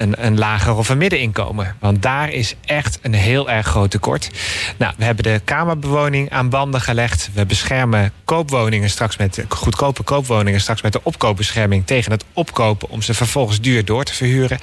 [0.02, 1.76] een, lager of een middeninkomen.
[1.80, 4.30] Want daar is echt een heel erg groot tekort.
[4.78, 7.30] Nou, we hebben de kamerbewoning aan banden gelegd.
[7.34, 13.02] We beschermen koopwoningen straks met goedkope koopwoningen straks met de opkoopbescherming tegen het opkopen om
[13.02, 14.60] ze vervolgens duur door te verhuren.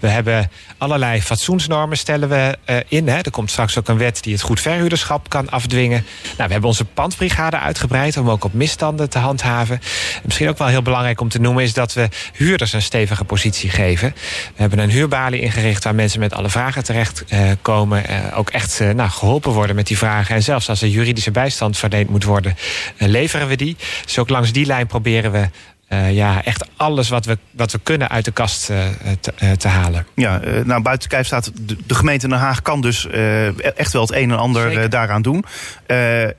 [0.00, 3.08] We hebben allerlei fatsoensnormen stellen we eh, in.
[3.08, 3.18] Hè.
[3.18, 6.04] Er komt straks ook een wet die het goed verhuurderschap kan afdwingen.
[6.22, 9.80] Nou, we hebben onze pandbrigade uitgebreid om ook op misstanden te handhaven.
[10.14, 13.24] En misschien ook wel heel belangrijk om te noemen is dat we huurders een stevige
[13.24, 14.14] positie geven.
[14.14, 18.06] We hebben een huurbalie ingericht waar mensen met alle vragen terecht eh, komen.
[18.06, 20.34] eh, ook echt eh, nou, geholpen worden met die vragen.
[20.34, 22.56] En zelfs als er juridische bijstand verleend moet worden,
[22.98, 23.76] leveren we die.
[24.04, 25.48] Dus ook langs die lijn proberen we
[25.88, 28.78] eh, ja, echt alles wat we, wat we kunnen uit de kast eh,
[29.20, 30.06] te, eh, te halen.
[30.14, 34.02] Ja, nou, buiten kijf staat, de, de gemeente Den Haag kan dus eh, echt wel
[34.02, 35.44] het een en ander daaraan doen.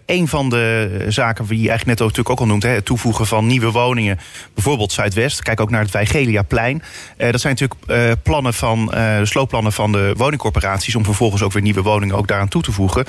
[0.06, 2.86] Een van de zaken die je eigenlijk net ook, natuurlijk ook al noemt, hè, het
[2.86, 4.20] toevoegen van nieuwe woningen,
[4.54, 5.42] bijvoorbeeld Zuidwest.
[5.42, 6.84] Kijk ook naar het Wijgeliaplein.
[7.18, 12.16] Dat zijn natuurlijk plannen van, sloopplannen van de woningcorporaties om vervolgens ook weer nieuwe woningen
[12.16, 13.06] ook daaraan toe te voegen.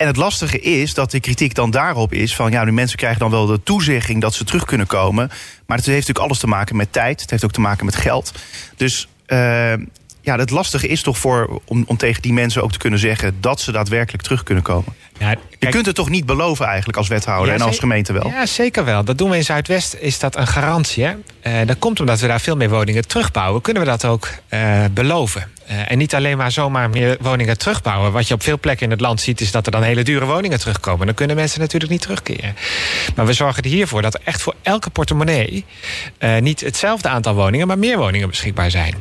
[0.00, 3.18] En het lastige is dat de kritiek dan daarop is van ja, nu mensen krijgen
[3.18, 5.28] dan wel de toezegging dat ze terug kunnen komen.
[5.66, 7.20] Maar het heeft natuurlijk alles te maken met tijd.
[7.20, 8.32] Het heeft ook te maken met geld.
[8.76, 9.72] Dus eh,
[10.20, 13.36] ja, het lastige is toch voor om, om tegen die mensen ook te kunnen zeggen
[13.40, 14.94] dat ze daadwerkelijk terug kunnen komen.
[15.18, 18.28] Ja, Je kunt het toch niet beloven eigenlijk als wethouder Ja, en als gemeente wel.
[18.28, 19.04] Ja, zeker wel.
[19.04, 19.94] Dat doen we in Zuidwest.
[19.94, 21.04] Is dat een garantie?
[21.04, 21.14] Hè?
[21.40, 23.62] Eh, dat komt omdat we daar veel meer woningen terugbouwen.
[23.62, 25.50] Kunnen we dat ook eh, beloven?
[25.70, 28.12] Eh, en niet alleen maar zomaar meer woningen terugbouwen.
[28.12, 30.24] Wat je op veel plekken in het land ziet, is dat er dan hele dure
[30.24, 31.06] woningen terugkomen.
[31.06, 32.56] Dan kunnen mensen natuurlijk niet terugkeren.
[33.16, 35.64] Maar we zorgen er hiervoor dat er echt voor elke portemonnee
[36.18, 38.94] eh, niet hetzelfde aantal woningen, maar meer woningen beschikbaar zijn.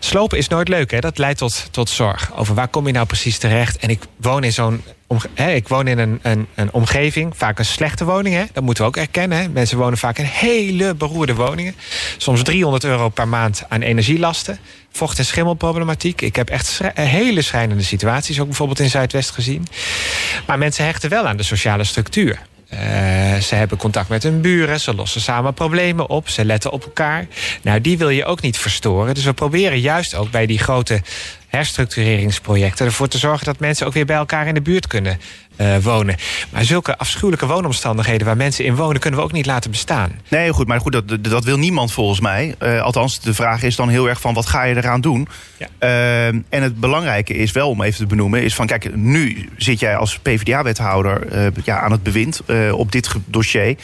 [0.00, 0.98] Slopen is nooit leuk, hè?
[0.98, 2.36] dat leidt tot, tot zorg.
[2.36, 3.76] Over waar kom je nou precies terecht?
[3.76, 4.82] En ik woon in zo'n.
[5.36, 8.34] Ik woon in een, een, een omgeving, vaak een slechte woning.
[8.34, 8.44] Hè?
[8.52, 9.38] Dat moeten we ook erkennen.
[9.38, 9.48] Hè?
[9.48, 11.74] Mensen wonen vaak in hele beroerde woningen.
[12.16, 14.58] Soms 300 euro per maand aan energielasten.
[14.92, 16.20] Vocht- en schimmelproblematiek.
[16.20, 19.66] Ik heb echt schrij- hele schrijnende situaties, ook bijvoorbeeld in Zuidwest gezien.
[20.46, 22.38] Maar mensen hechten wel aan de sociale structuur.
[22.68, 22.78] Eh,
[23.36, 27.26] ze hebben contact met hun buren, ze lossen samen problemen op, ze letten op elkaar.
[27.62, 29.14] Nou, die wil je ook niet verstoren.
[29.14, 31.00] Dus we proberen juist ook bij die grote
[31.48, 35.18] herstructureringsprojecten ervoor te zorgen dat mensen ook weer bij elkaar in de buurt kunnen
[35.58, 36.16] eh, wonen.
[36.50, 40.10] Maar zulke afschuwelijke woonomstandigheden waar mensen in wonen, kunnen we ook niet laten bestaan.
[40.28, 42.54] Nee, goed, maar goed, dat, dat wil niemand volgens mij.
[42.58, 45.28] Eh, althans, de vraag is dan heel erg van wat ga je eraan doen?
[45.56, 45.68] Ja.
[45.78, 49.80] Eh, en het belangrijke is wel om even te benoemen, is van kijk, nu zit
[49.80, 51.26] jij als PvdA-wethouder
[51.64, 53.76] ja, aan het bewind op dit dossier.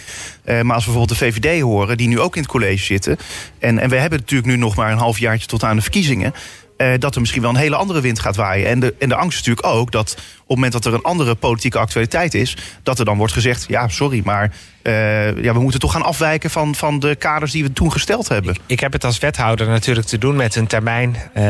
[0.44, 3.18] Maar als we bijvoorbeeld de VVD horen, die nu ook in het college zitten.
[3.58, 6.34] En, en we hebben natuurlijk nu nog maar een halfjaartje tot aan de verkiezingen.
[6.76, 8.66] Eh, dat er misschien wel een hele andere wind gaat waaien.
[8.68, 11.02] En de, en de angst is natuurlijk ook dat op het moment dat er een
[11.02, 15.60] andere politieke actualiteit is, dat er dan wordt gezegd: ja, sorry, maar eh, ja, we
[15.60, 18.56] moeten toch gaan afwijken van, van de kaders die we toen gesteld hebben.
[18.66, 21.42] Ik heb het als wethouder natuurlijk te doen met een termijn, eh,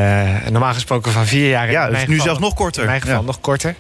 [0.51, 1.71] normaal gesproken van vier jaar.
[1.71, 2.83] Ja, dus nu geval- zelfs nog korter.
[2.83, 3.25] In mijn geval Ja.
[3.25, 3.75] nog korter.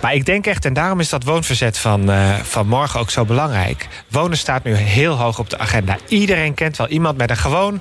[0.00, 3.24] Maar ik denk echt, en daarom is dat woonverzet van, eh, van morgen ook zo
[3.24, 3.88] belangrijk.
[4.08, 5.96] Wonen staat nu heel hoog op de agenda.
[6.08, 7.80] Iedereen kent wel iemand met een gewoon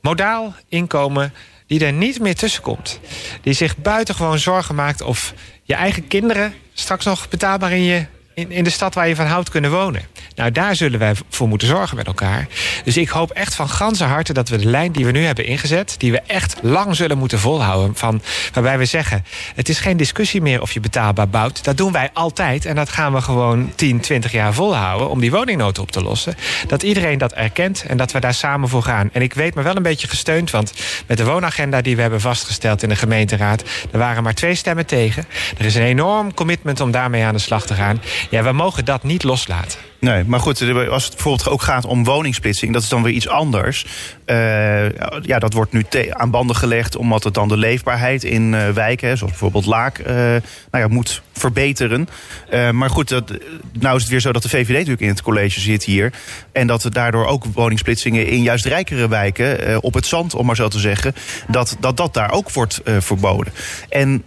[0.00, 1.32] modaal inkomen
[1.70, 3.00] die er niet meer tussen komt.
[3.42, 8.06] Die zich buitengewoon zorgen maakt of je eigen kinderen straks nog betaalbaar in, je,
[8.48, 10.02] in, de stad waar je van houdt kunnen wonen.
[10.34, 12.46] Nou, daar zullen wij voor moeten zorgen met elkaar.
[12.84, 15.44] Dus ik hoop echt van ganse harte dat we de lijn die we nu hebben
[15.44, 18.22] ingezet, die we echt lang zullen moeten volhouden, van,
[18.52, 19.24] waarbij we zeggen:
[19.54, 21.64] het is geen discussie meer of je betaalbaar bouwt.
[21.64, 25.30] Dat doen wij altijd en dat gaan we gewoon 10, 20 jaar volhouden om die
[25.30, 26.34] woningnood op te lossen.
[26.66, 29.10] Dat iedereen dat erkent en dat we daar samen voor gaan.
[29.12, 30.72] En ik weet me wel een beetje gesteund, want
[31.06, 34.86] met de woonagenda die we hebben vastgesteld in de gemeenteraad, er waren maar twee stemmen
[34.86, 35.24] tegen.
[35.58, 38.02] Er is een enorm commitment om daarmee aan de slag te gaan.
[38.30, 39.78] Ja, we mogen dat niet loslaten.
[39.98, 43.28] Nee, maar goed, als het bijvoorbeeld ook gaat om woningsplitsing, dat is dan weer iets
[43.28, 43.86] anders.
[44.24, 44.90] Eh,
[45.22, 49.16] ja, dat wordt nu aan banden gelegd omdat het dan de leefbaarheid in eh, wijken,
[49.16, 50.40] zoals bijvoorbeeld Laak, eh, nou
[50.70, 52.08] ja, moet verbeteren.
[52.50, 53.32] Eh, maar goed, dat,
[53.72, 56.12] nou is het weer zo dat de VVD natuurlijk in het college zit hier.
[56.52, 60.56] En dat daardoor ook woningsplitsingen in juist rijkere wijken, eh, op het zand, om maar
[60.56, 61.14] zo te zeggen,
[61.48, 63.52] dat dat, dat daar ook wordt eh, verboden.
[63.88, 64.24] En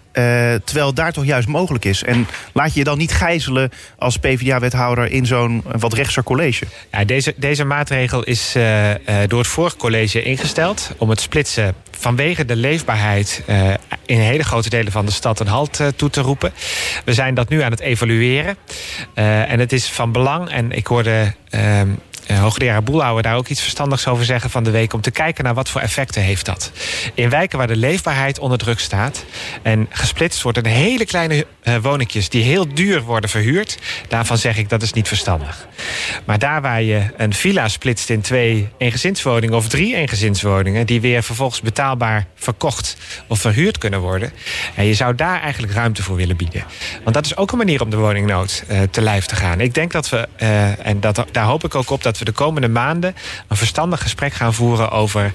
[0.63, 2.04] terwijl daar toch juist mogelijk is.
[2.04, 6.65] En laat je je dan niet gijzelen als PvdA-wethouder in zo'n wat rechtser college.
[6.91, 8.52] Ja, deze, deze maatregel is
[9.28, 13.74] door het vorige college ingesteld om het splitsen vanwege de leefbaarheid uh,
[14.06, 16.54] in hele grote delen van de stad een halt uh, toe te roepen.
[17.06, 18.58] We zijn dat nu aan het evalueren.
[19.16, 21.89] Uh, en het is van belang, en ik hoorde ehm,
[22.28, 24.94] uh, hoogleraar Boelhouwer daar ook iets verstandigs over zeggen van de week.
[24.94, 26.72] Om te kijken naar wat voor effecten heeft dat.
[27.14, 29.26] In wijken waar de leefbaarheid onder druk staat.
[29.62, 31.98] En gesplitst wordt in hele kleine uh,
[32.30, 33.78] die heel duur worden verhuurd.
[34.08, 35.68] Daarvan zeg ik dat is niet verstandig.
[36.26, 40.86] Maar daar waar je een villa splitst in twee eengezinswoningen of drie eengezinswoningen.
[40.86, 44.32] Die weer vervolgens betaalbaar verkocht of verhuurd kunnen worden.
[44.76, 46.64] En je zou daar eigenlijk ruimte voor willen bieden.
[47.04, 49.60] Want dat is ook een manier om de woningnood uh, te lijf te gaan.
[49.60, 50.28] Ik denk dat we,
[50.82, 53.15] en dat, daar hoop ik ook op dat dat we de komende maanden
[53.47, 55.34] een verstandig gesprek gaan voeren over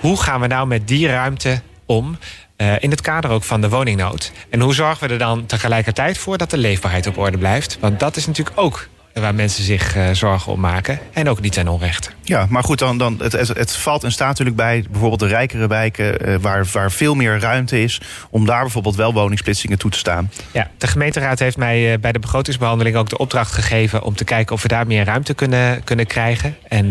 [0.00, 2.18] hoe gaan we nou met die ruimte om.
[2.56, 4.32] Uh, in het kader ook van de woningnood.
[4.50, 7.78] En hoe zorgen we er dan tegelijkertijd voor dat de leefbaarheid op orde blijft?
[7.80, 10.98] Want dat is natuurlijk ook waar mensen zich uh, zorgen om maken.
[11.12, 12.10] En ook niet ten onrechte.
[12.28, 15.26] Ja, maar goed, dan, dan, het, het, het valt en staat natuurlijk bij bijvoorbeeld de
[15.26, 16.28] rijkere wijken...
[16.28, 20.30] Uh, waar, waar veel meer ruimte is om daar bijvoorbeeld wel woningsplitsingen toe te staan.
[20.50, 24.02] Ja, de gemeenteraad heeft mij uh, bij de begrotingsbehandeling ook de opdracht gegeven...
[24.02, 26.56] om te kijken of we daar meer ruimte kunnen, kunnen krijgen.
[26.68, 26.90] En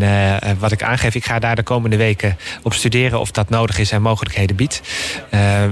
[0.60, 3.20] wat ik aangeef, ik ga daar de komende weken op studeren...
[3.20, 4.82] of dat nodig is en mogelijkheden biedt.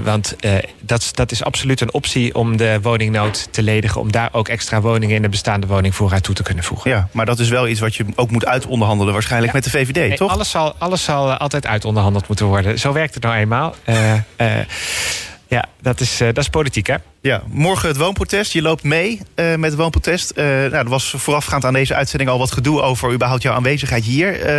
[0.04, 0.36] want
[0.80, 4.00] dat, dat is absoluut een optie om de woningnood te ledigen...
[4.00, 6.90] om daar ook extra woningen in de bestaande woningvoorraad toe te kunnen voegen.
[6.90, 9.55] Ja, maar dat is wel iets wat je ook moet uitonderhandelen waarschijnlijk ja.
[9.56, 10.30] Met de VVD, nee, toch?
[10.30, 12.78] Alles zal, alles zal altijd uitonderhandeld moeten worden.
[12.78, 13.74] Zo werkt het nou eenmaal.
[13.88, 14.20] Uh, uh,
[15.48, 16.94] ja, dat is, uh, dat is politiek, hè?
[17.20, 18.52] Ja, morgen het woonprotest.
[18.52, 20.32] Je loopt mee uh, met het woonprotest.
[20.36, 24.04] Uh, nou, er was voorafgaand aan deze uitzending al wat gedoe over überhaupt jouw aanwezigheid
[24.04, 24.50] hier.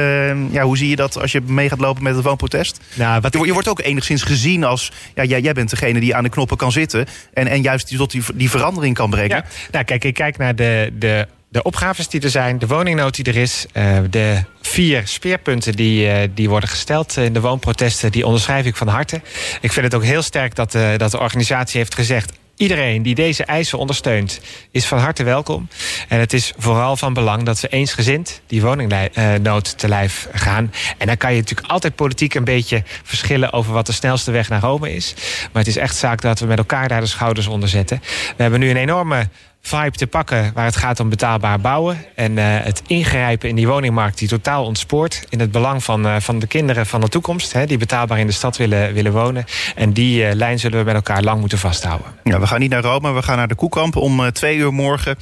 [0.52, 2.80] Ja, hoe zie je dat als je mee gaat lopen met het woonprotest?
[2.94, 4.92] Nou, wat je, je, wordt ook enigszins gezien als...
[5.16, 7.06] Ja, jij, jij bent degene die aan de knoppen kan zitten...
[7.34, 9.38] en, en juist tot die, die verandering kan brengen.
[9.38, 9.46] Ja.
[9.72, 10.94] Nou, kijk, ik kijk naar de...
[10.94, 13.66] de de opgaves die er zijn, de woningnood die er is...
[13.74, 18.12] Uh, de vier speerpunten die, uh, die worden gesteld in de woonprotesten...
[18.12, 19.22] die onderschrijf ik van harte.
[19.62, 22.32] Ik vind het ook heel sterk dat, uh, dat de organisatie heeft gezegd...
[22.58, 24.40] Iedereen die deze eisen ondersteunt,
[24.72, 25.68] is van harte welkom.
[26.08, 30.74] En het is vooral van belang dat we eensgezind die woningnood te lijf gaan.
[30.98, 34.50] En dan kan je natuurlijk altijd politiek een beetje verschillen over wat de snelste weg
[34.50, 35.14] naar Rome is.
[35.52, 38.00] Maar het is echt zaak dat we met elkaar daar de schouders onder zetten.
[38.36, 39.30] We hebben nu een enorme
[39.68, 42.06] vibe te pakken waar het gaat om betaalbaar bouwen.
[42.16, 45.26] En uh, het ingrijpen in die woningmarkt die totaal ontspoort.
[45.30, 47.54] In het belang van, uh, van de kinderen van de toekomst.
[47.54, 49.46] Hè, die betaalbaar in de stad willen, willen wonen.
[49.76, 52.08] En die uh, lijn zullen we met elkaar lang moeten vasthouden.
[52.24, 55.18] Ja, we gaan niet naar Rome, we gaan naar de Koekamp om twee uur morgen.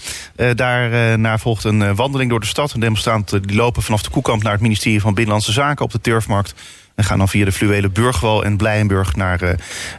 [0.55, 2.73] daarna volgt een wandeling door de stad.
[2.73, 6.01] Een demonstrant die lopen vanaf de Koekamp naar het ministerie van Binnenlandse Zaken op de
[6.01, 6.53] Turfmarkt.
[6.95, 9.49] En gaan dan via de fluwele Burgwal en Blijenburg naar uh,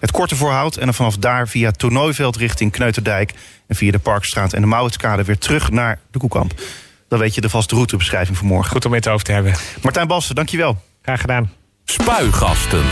[0.01, 0.77] het Korte Voorhout.
[0.77, 3.33] En dan vanaf daar via Toernooiveld richting Kneuterdijk.
[3.67, 6.53] En via de Parkstraat en de Mouwitskade weer terug naar de Koekamp.
[7.09, 8.71] Dan weet je de vaste routebeschrijving voor morgen.
[8.71, 9.55] Goed om het over te hebben.
[9.83, 10.83] Martijn Bassen, dankjewel.
[11.03, 11.53] Graag gedaan.
[11.85, 12.85] Spuigasten.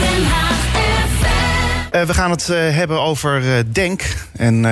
[1.94, 4.02] Uh, we gaan het uh, hebben over uh, Denk
[4.32, 4.62] en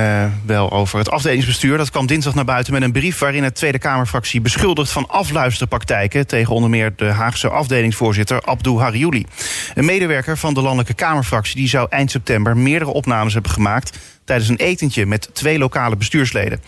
[0.47, 1.77] wel over het afdelingsbestuur.
[1.77, 6.27] Dat kwam dinsdag naar buiten met een brief waarin het Tweede Kamerfractie beschuldigt van afluisterpraktijken
[6.27, 9.27] tegen onder meer de Haagse afdelingsvoorzitter Abdou Hariouli.
[9.75, 14.49] Een medewerker van de Landelijke Kamerfractie die zou eind september meerdere opnames hebben gemaakt tijdens
[14.49, 16.61] een etentje met twee lokale bestuursleden.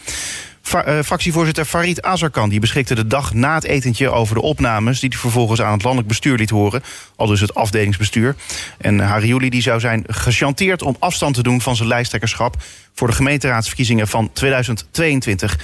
[0.73, 5.09] Uh, fractievoorzitter Farid Azarkan die beschikte de dag na het etentje over de opnames die
[5.09, 6.83] hij vervolgens aan het landelijk bestuur liet horen,
[7.17, 8.35] al dus het afdelingsbestuur.
[8.79, 12.57] En Hariouli die zou zijn gechanteerd om afstand te doen van zijn lijsttrekkerschap
[12.95, 15.59] voor de gemeenteraadsverkiezingen van 2022.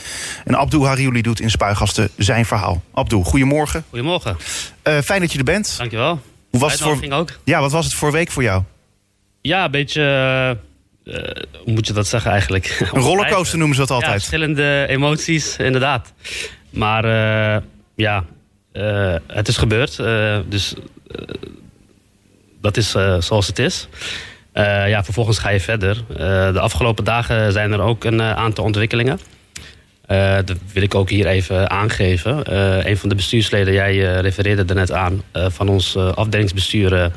[0.45, 2.83] En Abdou Hariouli doet in Spuigasten zijn verhaal.
[2.95, 3.85] Abdou, goedemorgen.
[3.89, 4.37] Goedemorgen.
[4.85, 5.75] Uh, fijn dat je er bent.
[5.79, 6.21] Dankjewel.
[6.51, 7.13] Hoe was het voor...
[7.13, 7.39] ook.
[7.45, 8.63] Ja, wat was het voor week voor jou?
[9.41, 10.03] Ja, een beetje
[10.57, 10.70] uh,
[11.65, 12.81] hoe moet je dat zeggen eigenlijk?
[12.93, 14.13] Een rollercoaster noemen ze dat altijd.
[14.13, 16.13] Ja, verschillende emoties, inderdaad.
[16.71, 17.63] Maar uh,
[17.95, 18.25] ja,
[18.73, 19.97] uh, het is gebeurd.
[20.49, 20.75] dus
[22.61, 23.89] dat is zoals het is.
[24.87, 26.05] ja, vervolgens ga je verder.
[26.53, 29.21] de afgelopen dagen zijn er ook een aantal ontwikkelingen.
[30.45, 32.57] dat wil ik ook hier even aangeven.
[32.89, 37.11] een van de bestuursleden, jij refereerde er net aan, van ons afdelingsbestuur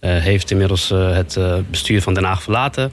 [0.00, 2.92] heeft inmiddels uh, het uh, bestuur van Den Haag verlaten.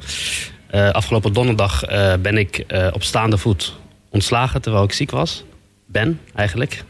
[0.71, 1.83] afgelopen donderdag
[2.21, 3.75] ben ik op staande voet
[4.09, 5.43] ontslagen terwijl ik ziek was.
[5.85, 6.83] Ben eigenlijk.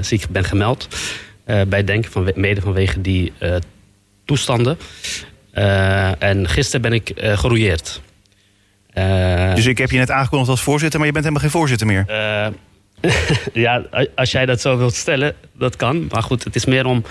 [0.00, 0.88] ziek ben gemeld.
[1.68, 3.32] bij Denk, van, mede vanwege die
[4.24, 4.78] toestanden.
[6.18, 8.00] en gisteren ben ik gerouilleerd.
[9.54, 12.06] dus ik heb je net aangekondigd als voorzitter, maar je bent helemaal geen voorzitter meer.
[13.52, 13.82] ja,
[14.14, 16.06] als jij dat zo wilt stellen, dat kan.
[16.10, 17.04] Maar goed, het is meer om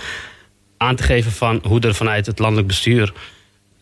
[0.82, 3.12] aan te geven van hoe er vanuit het landelijk bestuur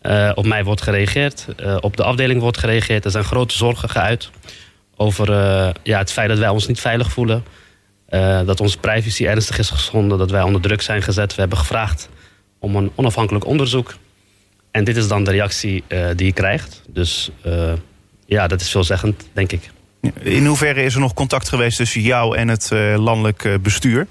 [0.03, 1.47] uh, op mij wordt gereageerd.
[1.61, 3.05] Uh, op de afdeling wordt gereageerd.
[3.05, 4.31] Er zijn grote zorgen geuit
[4.97, 7.45] over uh, ja, het feit dat wij ons niet veilig voelen.
[8.47, 10.19] dat onze privacy ernstig is geschonden.
[10.19, 11.35] Dat wij onder druk zijn gezet.
[11.35, 12.09] We hebben gevraagd
[12.61, 13.95] om een onafhankelijk onderzoek.
[14.71, 16.83] en dit is dan de reactie eh, die je krijgt.
[16.87, 17.73] Dus eh,
[18.27, 19.71] ja, dat is veelzeggend, denk ik.
[20.23, 24.07] In hoeverre is er nog contact geweest tussen jou en het eh, landelijk eh, bestuur?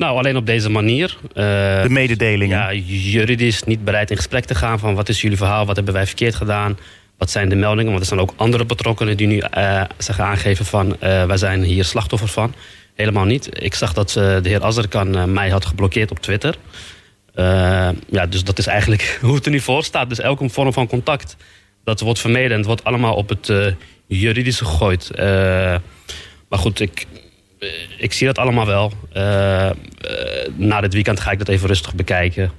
[0.00, 1.16] Nou, alleen op deze manier.
[1.22, 2.58] eh, De mededelingen?
[2.58, 5.94] ja, juridisch niet bereid in gesprek te gaan van wat is jullie verhaal, wat hebben
[5.94, 6.78] wij verkeerd gedaan,
[7.18, 7.90] wat zijn de meldingen.
[7.90, 11.62] Want er zijn ook andere betrokkenen die nu eh zeggen aangeven van eh, wij zijn
[11.62, 12.54] hier slachtoffer van.
[12.94, 13.48] Helemaal niet.
[13.62, 16.54] Ik zag dat de heer Azarkan mij had geblokkeerd op Twitter.
[18.10, 20.08] Ja, dus dat is eigenlijk hoe het er nu voor staat.
[20.08, 21.36] Dus elke vorm van contact,
[21.84, 23.52] dat wordt vermeden en het wordt allemaal op het
[24.06, 25.10] juridische gegooid.
[26.48, 27.06] Maar goed, ik,
[27.96, 28.92] ik zie dat allemaal wel.
[29.12, 29.74] Eh, eh,
[30.56, 32.50] na dit weekend ga ik dat even rustig bekijken.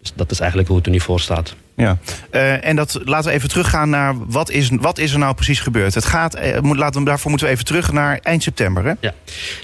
[0.00, 1.54] Dus dat is eigenlijk hoe het er nu voor staat.
[1.76, 1.98] Ja.
[2.30, 5.60] Eh, en dat, laten we even teruggaan naar wat is, wat is er nou precies
[5.60, 5.94] gebeurd.
[5.94, 8.84] Het gaat, eh, moet, laten we, daarvoor moeten we even terug naar eind september.
[8.84, 8.92] Hè?
[9.00, 9.14] Ja.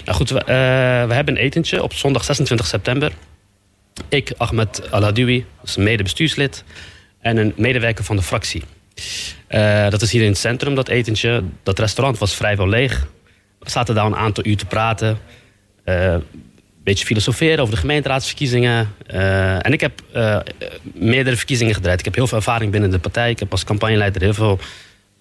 [0.05, 0.45] Nou goed, we, eh,
[1.07, 3.11] we hebben een etentje op zondag 26 september.
[4.09, 6.63] Ik, Ahmed Al-Hadoui, dat is een medebestuurslid...
[7.19, 8.63] en een medewerker van de fractie.
[9.47, 11.43] Eh, dat is hier in het centrum, dat etentje.
[11.63, 13.07] Dat restaurant was vrijwel leeg.
[13.69, 15.17] Zaten daar een aantal uur te praten.
[15.83, 16.23] Eh, een
[16.83, 18.93] beetje filosoferen over de gemeenteraadsverkiezingen.
[19.05, 20.39] Eh, en ik heb eh,
[20.93, 21.99] meerdere verkiezingen gedraaid.
[21.99, 23.29] Ik heb heel veel ervaring binnen de partij.
[23.29, 24.59] Ik heb als campagneleider heel veel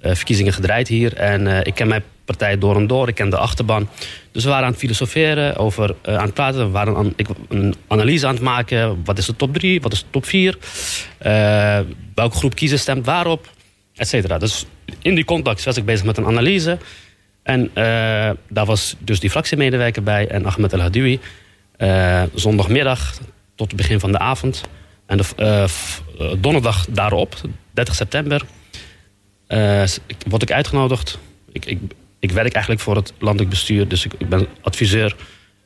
[0.01, 1.15] verkiezingen gedraaid hier.
[1.15, 3.09] En ik ken mijn partij door en door.
[3.09, 3.89] Ik ken de achterban.
[4.33, 6.67] Dus we waren aan het filosoferen, over, aan het praten.
[6.67, 9.05] We waren aan, ik, een analyse aan het maken.
[9.05, 9.81] Wat is de top 3?
[9.81, 10.59] Wat is de top 4?
[11.19, 11.79] Eh,
[12.15, 13.51] welke groep kiezers stemt waarop?
[13.97, 14.39] Et cetera.
[14.39, 14.67] Dus
[15.03, 16.79] in die context was ik bezig met een analyse.
[17.47, 21.21] En eh, daar was dus die fractiemedewerker bij en Ahmed El Hadoui.
[21.77, 23.19] Eh, zondagmiddag
[23.55, 24.63] tot het begin van de avond.
[25.07, 25.65] En eh,
[26.39, 27.35] donderdag daarop,
[27.71, 28.43] 30 september,
[30.27, 31.19] word ik uitgenodigd.
[31.53, 31.79] Ik, ik,
[32.19, 35.17] ik werk eigenlijk voor het landelijk bestuur, dus ik, ik ben adviseur.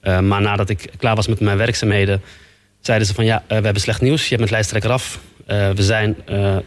[0.02, 2.22] Maar nadat ik klaar was met mijn werkzaamheden,
[2.80, 4.28] zeiden ze van ja, we hebben slecht nieuws.
[4.28, 5.20] Je bent lijsttrekker af.
[5.50, 6.16] Eh, we zijn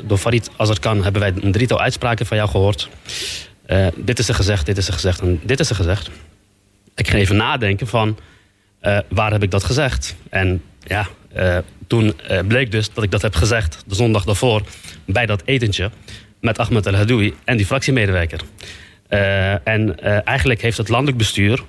[0.04, 2.89] door Farid Azarkan hebben wij een drietal uitspraken van jou gehoord.
[3.65, 6.10] Eh, dit is er gezegd, dit is er gezegd en dit is er gezegd.
[6.95, 8.17] Ik ging even nadenken van
[8.80, 10.15] eh, waar heb ik dat gezegd?
[10.30, 12.15] En ja, eh, toen
[12.47, 14.62] bleek dus dat ik dat heb gezegd de zondag daarvoor
[15.06, 15.91] bij dat etentje
[16.41, 18.41] met Ahmed El Hadoui en die fractiemedewerker.
[19.63, 21.63] En eigenlijk heeft het landelijk bestuur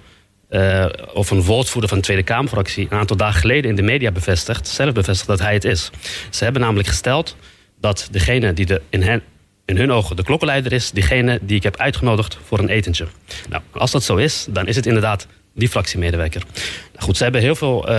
[1.12, 4.68] of een woordvoerder van de Tweede Kamerfractie een aantal dagen geleden in de media bevestigd,
[4.68, 5.90] zelf bevestigd dat hij het is.
[6.30, 7.36] Ze hebben namelijk gesteld
[7.80, 9.22] dat degene die de, in, hen,
[9.64, 13.06] in hun ogen de klokkenleider is, diegene die ik heb uitgenodigd voor een etentje.
[13.48, 16.42] Nou, als dat zo is, dan is het inderdaad die fractiemedewerker.
[16.92, 17.94] Nou goed, ze hebben heel veel, eh,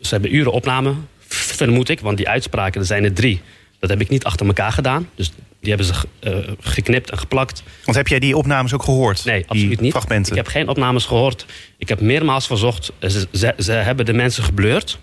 [0.00, 0.94] ze hebben uren opname,
[1.28, 3.40] vermoed ik, want die uitspraken, er zijn er drie.
[3.78, 5.08] Dat heb ik niet achter elkaar gedaan.
[5.14, 7.62] Dus die hebben ze eh, geknipt en geplakt.
[7.84, 9.24] Want heb jij die opnames ook gehoord?
[9.24, 9.90] Nee, absoluut niet.
[9.90, 10.32] Fragmenten.
[10.32, 11.46] Ik heb geen opnames gehoord.
[11.78, 12.92] Ik heb meermaals verzocht.
[13.00, 14.98] Ze, ze, ze hebben de mensen gebleurd.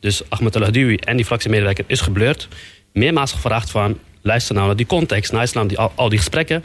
[0.00, 2.48] Dus Ahmed Hadoui en die fractiemedewerker is gebleurd.
[2.92, 3.98] Meermaals gevraagd van...
[4.28, 6.64] luister nou naar die context, naar die, al, al die gesprekken.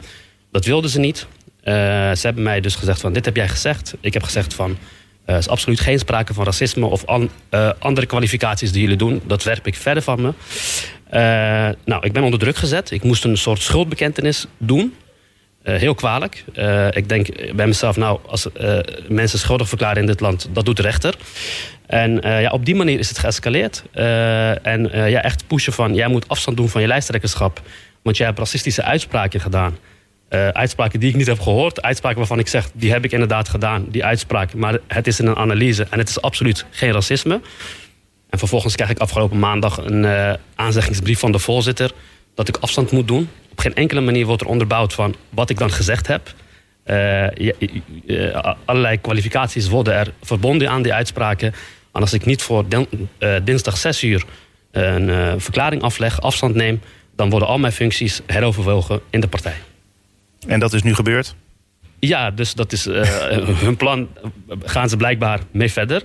[0.50, 1.26] Dat wilden ze niet.
[1.62, 1.74] Eh,
[2.12, 3.12] ze hebben mij dus gezegd van...
[3.12, 3.94] dit heb jij gezegd.
[4.00, 4.76] Ik heb gezegd van...
[5.24, 6.86] er is absoluut geen sprake van racisme...
[6.86, 7.04] of
[7.48, 9.22] eh, andere kwalificaties die jullie doen.
[9.26, 10.32] Dat werp ik verder van me.
[11.10, 11.20] Eh,
[11.84, 12.90] nou, ik ben onder druk gezet.
[12.90, 14.94] Ik moest een soort schuldbekentenis doen.
[15.64, 16.44] Eh, heel kwalijk.
[16.54, 20.64] Eh, ik denk bij mezelf, nou, als eh, mensen schuldig verklaren in dit land, dat
[20.64, 21.14] doet de rechter.
[21.86, 23.84] En ja, op die manier is het geëscaleerd.
[24.62, 27.62] En ja, echt pushen van, jij moet afstand doen van je lijsttrekkerschap.
[28.02, 29.76] Want jij hebt racistische uitspraken gedaan.
[30.52, 31.82] Uitspraken die ik niet heb gehoord.
[31.82, 34.54] Uitspraken waarvan ik zeg, die heb ik inderdaad gedaan, die uitspraak.
[34.54, 37.40] Maar het is in een analyse en het is absoluut geen racisme.
[38.30, 41.92] En vervolgens krijg ik afgelopen maandag een aanzeggingsbrief van de voorzitter
[42.34, 43.28] dat ik afstand moet doen.
[43.54, 46.34] Op geen enkele manier wordt er onderbouwd van wat ik dan gezegd heb.
[46.84, 46.96] Eh,
[47.34, 47.54] je-
[48.06, 51.54] eh, allerlei kwalificaties worden er verbonden aan die uitspraken.
[51.92, 54.24] En als ik niet voor din- eh, dinsdag 6 uur
[54.70, 56.80] een verklaring afleg, afstand neem,
[57.16, 59.56] dan worden al mijn functies heroverwogen in de partij.
[60.46, 61.34] En dat is nu gebeurd?
[61.98, 62.84] Ja, dus dat is
[63.64, 64.08] hun plan.
[64.64, 66.02] Gaan ze blijkbaar mee verder.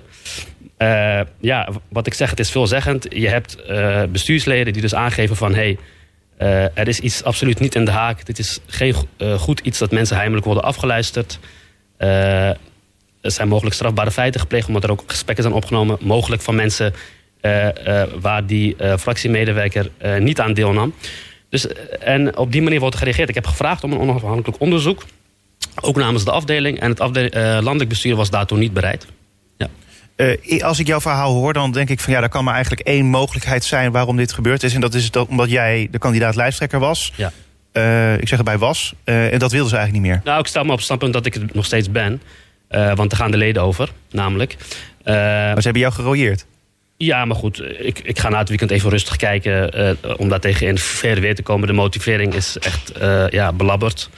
[1.40, 3.06] Ja, wat ik zeg, het is veelzeggend.
[3.10, 3.58] Je hebt
[4.12, 5.54] bestuursleden die dus aangeven van...
[5.56, 5.78] hey,
[6.40, 8.26] eh, er is iets absoluut niet in de haak.
[8.26, 11.40] Dit is geen eh, goed iets dat mensen heimelijk worden afgeluisterd.
[11.98, 12.48] Eh,
[13.22, 14.68] er zijn mogelijk strafbare feiten gepleegd...
[14.68, 15.98] omdat er ook gesprekken zijn opgenomen.
[16.02, 16.94] Mogelijk van mensen
[18.20, 20.94] waar die fractiemedewerker niet aan deelnam.
[21.50, 21.68] Dus,
[22.00, 23.30] en op die manier wordt er gereageerd.
[23.30, 25.06] Ik heb gevraagd om een onafhankelijk onderzoek.
[25.82, 26.80] Ook namens de afdeling.
[26.80, 27.00] En het
[27.64, 29.08] landelijk bestuur was daartoe niet bereid.
[30.20, 32.88] Eh, als ik jouw verhaal hoor, dan denk ik van ja, er kan maar eigenlijk
[32.88, 34.74] één mogelijkheid zijn waarom dit gebeurd is.
[34.74, 37.14] En dat is dat omdat jij de kandidaat lijsttrekker was.
[37.16, 37.32] Ja.
[37.72, 38.94] Eh, ik zeg erbij was.
[39.04, 40.22] Eh, en dat wilden ze eigenlijk niet meer.
[40.24, 42.22] Nou, ik stel me op het standpunt dat ik het nog steeds ben.
[42.70, 44.56] Want daar gaan de leden over, namelijk.
[45.04, 46.46] Maar ze hebben jou gerooieerd.
[46.98, 49.98] Ja, maar goed, ik, ik ga na het weekend even rustig kijken.
[50.18, 51.68] om daar tegen in ver weer te komen.
[51.68, 52.92] De motivering is echt
[53.30, 54.10] ja, belabberd.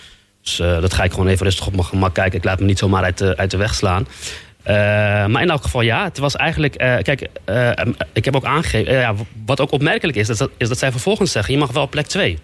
[0.42, 2.38] Dus dat ga ik gewoon even rustig op mijn gemak kijken.
[2.38, 4.08] Ik laat me niet zomaar uit de, uit de weg slaan.
[4.64, 4.76] Eh,
[5.26, 6.76] maar in elk geval, ja, het was eigenlijk.
[6.76, 7.72] eh, kijk, eh,
[8.14, 8.94] ik heb ook aangegeven.
[8.94, 11.90] ja, wat ook opmerkelijk is, is dat, is dat zij vervolgens zeggen: je mag wel
[11.90, 12.40] plek 2.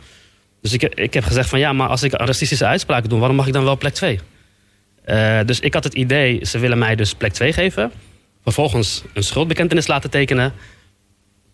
[0.61, 3.47] Dus ik, ik heb gezegd: van ja, maar als ik racistische uitspraken doe, waarom mag
[3.47, 4.19] ik dan wel plek 2?
[5.03, 7.91] Eh, dus ik had het idee, ze willen mij dus plek 2 geven.
[8.43, 10.53] Vervolgens een schuldbekentenis laten tekenen.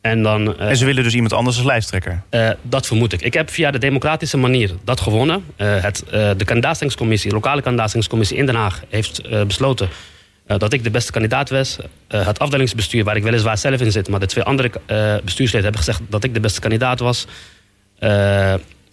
[0.01, 0.59] En dan.
[0.59, 2.23] En ze willen dus iemand anders als lijsttrekker.
[2.61, 3.21] dat vermoed ik.
[3.21, 5.43] Ik heb via de democratische manier dat gewonnen.
[5.55, 9.89] Het, de kandidaatscommissie, lokale kandidaatscommissie in Den Haag, heeft besloten
[10.45, 11.77] eh, dat ik de beste kandidaat was.
[12.07, 15.63] Eh, het afdelingsbestuur, waar ik weliswaar zelf in zit, maar de twee andere eh, bestuursleden
[15.63, 17.25] hebben gezegd dat ik de beste kandidaat was.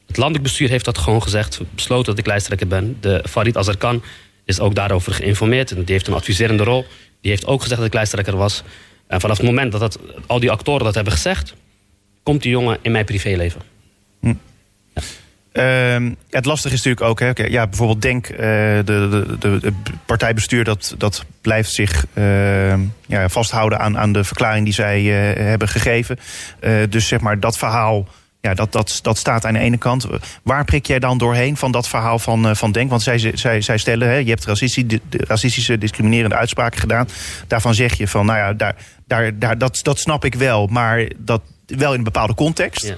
[0.06, 2.96] Het landelijk bestuur heeft dat gewoon gezegd, besloten dat ik lijsttrekker ben.
[3.00, 4.02] De Farid Azarkan
[4.44, 5.68] is ook daarover geïnformeerd.
[5.68, 6.86] Die heeft een adviserende rol.
[7.20, 8.62] Die heeft ook gezegd dat ik lijsttrekker was.
[9.06, 11.54] En vanaf het moment dat, dat al die actoren dat hebben gezegd,
[12.22, 13.60] komt die jongen in mijn privéleven.
[15.52, 19.72] Ehm, het lastige is natuurlijk ook, hè, ja, bijvoorbeeld Denk, eh, de, de, de,
[20.06, 25.44] partijbestuur, dat, dat blijft zich ehm, ja, vasthouden aan, aan de verklaring die zij eh,
[25.44, 26.18] hebben gegeven.
[26.60, 28.08] Eh, dus zeg maar, dat verhaal,
[28.40, 30.06] ja, dat, dat, dat staat aan de ene kant.
[30.42, 32.90] Waar prik jij dan doorheen van dat verhaal van, van Denk?
[32.90, 37.08] Want zij, zij, zij stellen, hè, je hebt racistische, racistische, discriminerende uitspraken gedaan.
[37.46, 38.76] Daarvan zeg je van, nou ja, daar,
[39.06, 42.86] daar, daar, dat, dat snap ik wel, maar dat wel in een bepaalde context.
[42.86, 42.94] Ja.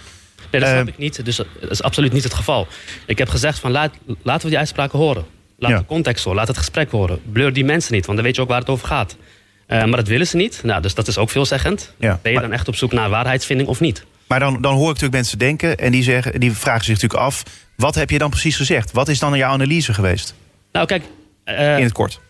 [0.53, 1.24] Nee, dat snap Eh, ik niet.
[1.24, 2.66] Dus dat is absoluut niet het geval.
[3.07, 5.24] Ik heb gezegd van laat, laten we die uitspraken horen.
[5.59, 5.78] Laat Ja.
[5.78, 7.20] de context horen, laat het gesprek horen.
[7.32, 9.16] Blur die mensen niet, want dan weet je ook waar het over gaat.
[9.66, 10.61] Eh, maar dat willen ze niet.
[10.62, 11.94] Nou, dus dat is ook veelzeggend.
[11.98, 14.05] Ja, Ben je maar- dan echt op zoek naar waarheidsvinding of niet?
[14.26, 17.20] Maar dan, dan hoor ik natuurlijk mensen denken en die, zeggen, die vragen zich natuurlijk
[17.22, 17.42] af:
[17.76, 18.92] wat heb je dan precies gezegd?
[18.92, 20.34] Wat is dan jouw analyse geweest?
[20.72, 21.03] Nou, kijk,
[21.44, 22.20] eh, In het kort.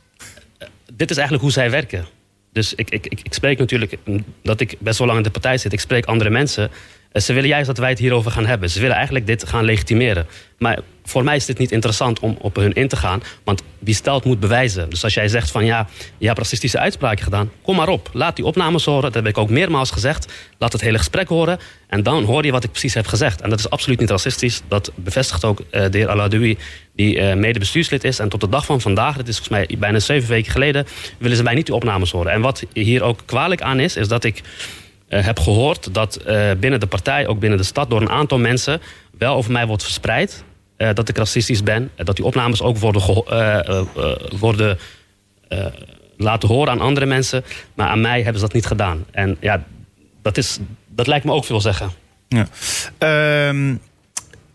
[0.93, 2.07] dit is eigenlijk hoe zij werken.
[2.53, 3.97] Dus ik, ik, ik, ik spreek natuurlijk,
[4.43, 6.71] dat ik best wel lang in de partij zit, ik spreek andere mensen.
[7.13, 8.71] Eh, Ze willen juist dat wij het hierover gaan hebben.
[8.71, 10.27] Ze willen eigenlijk dit gaan legitimeren.
[10.59, 13.23] Maar voor mij is dit niet interessant om op hun in te gaan.
[13.45, 14.91] Want wie stelt moet bewijzen.
[14.91, 15.89] Dus als jij zegt van ja,
[16.19, 17.51] je hebt racistische uitspraken gedaan.
[17.63, 18.11] Kom maar op.
[18.13, 19.03] Laat die opnames horen.
[19.03, 20.33] Dat heb ik ook meermaals gezegd.
[20.59, 21.59] Laat het hele gesprek horen.
[21.89, 23.41] En dan hoor je wat ik precies heb gezegd.
[23.41, 24.63] En dat is absoluut niet racistisch.
[24.69, 26.59] Dat bevestigt ook eh, de heer Aladoui,
[26.97, 28.19] die eh mede bestuurslid is.
[28.19, 30.87] En tot de dag van vandaag, dat is volgens mij bijna zeven weken geleden,
[31.19, 32.33] willen ze mij niet die opnames horen.
[32.33, 34.43] En wat hier ook kwalijk aan is, is dat ik
[35.21, 38.81] heb gehoord dat eh, binnen de partij, ook binnen de stad, door een aantal mensen
[39.19, 40.45] wel over mij wordt verspreid.
[40.77, 41.91] eh, dat ik racistisch ben.
[41.95, 44.79] eh, dat die opnames ook worden, eh, eh, eh, worden
[45.49, 45.67] eh,
[46.17, 47.45] laten horen aan andere mensen.
[47.75, 49.05] Maar aan mij hebben ze dat niet gedaan.
[49.11, 49.63] En ja,
[50.23, 50.59] dat, is,
[50.89, 51.91] dat lijkt me ook veel zeggen.
[52.29, 52.47] Ja.
[52.99, 53.75] Ehm,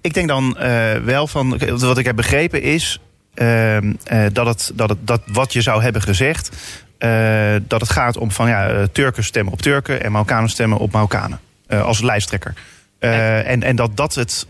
[0.01, 2.99] ik denk dan eh, wel van, wat ik heb begrepen is
[3.34, 6.49] ehm, eh, dat, het, dat, het, dat wat je zou hebben gezegd,
[6.98, 10.78] eh, dat het gaat om van ja, eh, Turken stemmen op Turken en Marokkanen stemmen
[10.78, 12.54] op Marokkanen eh, als lijsttrekker.
[13.00, 14.45] En, en dat dat het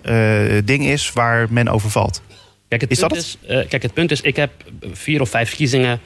[0.65, 2.21] ding is waar men over valt.
[2.67, 3.37] Kijk, het Is punt dat is,
[3.67, 4.51] kijk, het punt is, ik heb
[4.91, 5.99] vier of vijf verkiezingen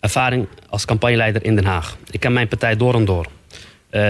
[0.00, 1.96] ervaring als campagneleider in Den Haag.
[2.10, 3.26] Ik ken mijn partij door en door.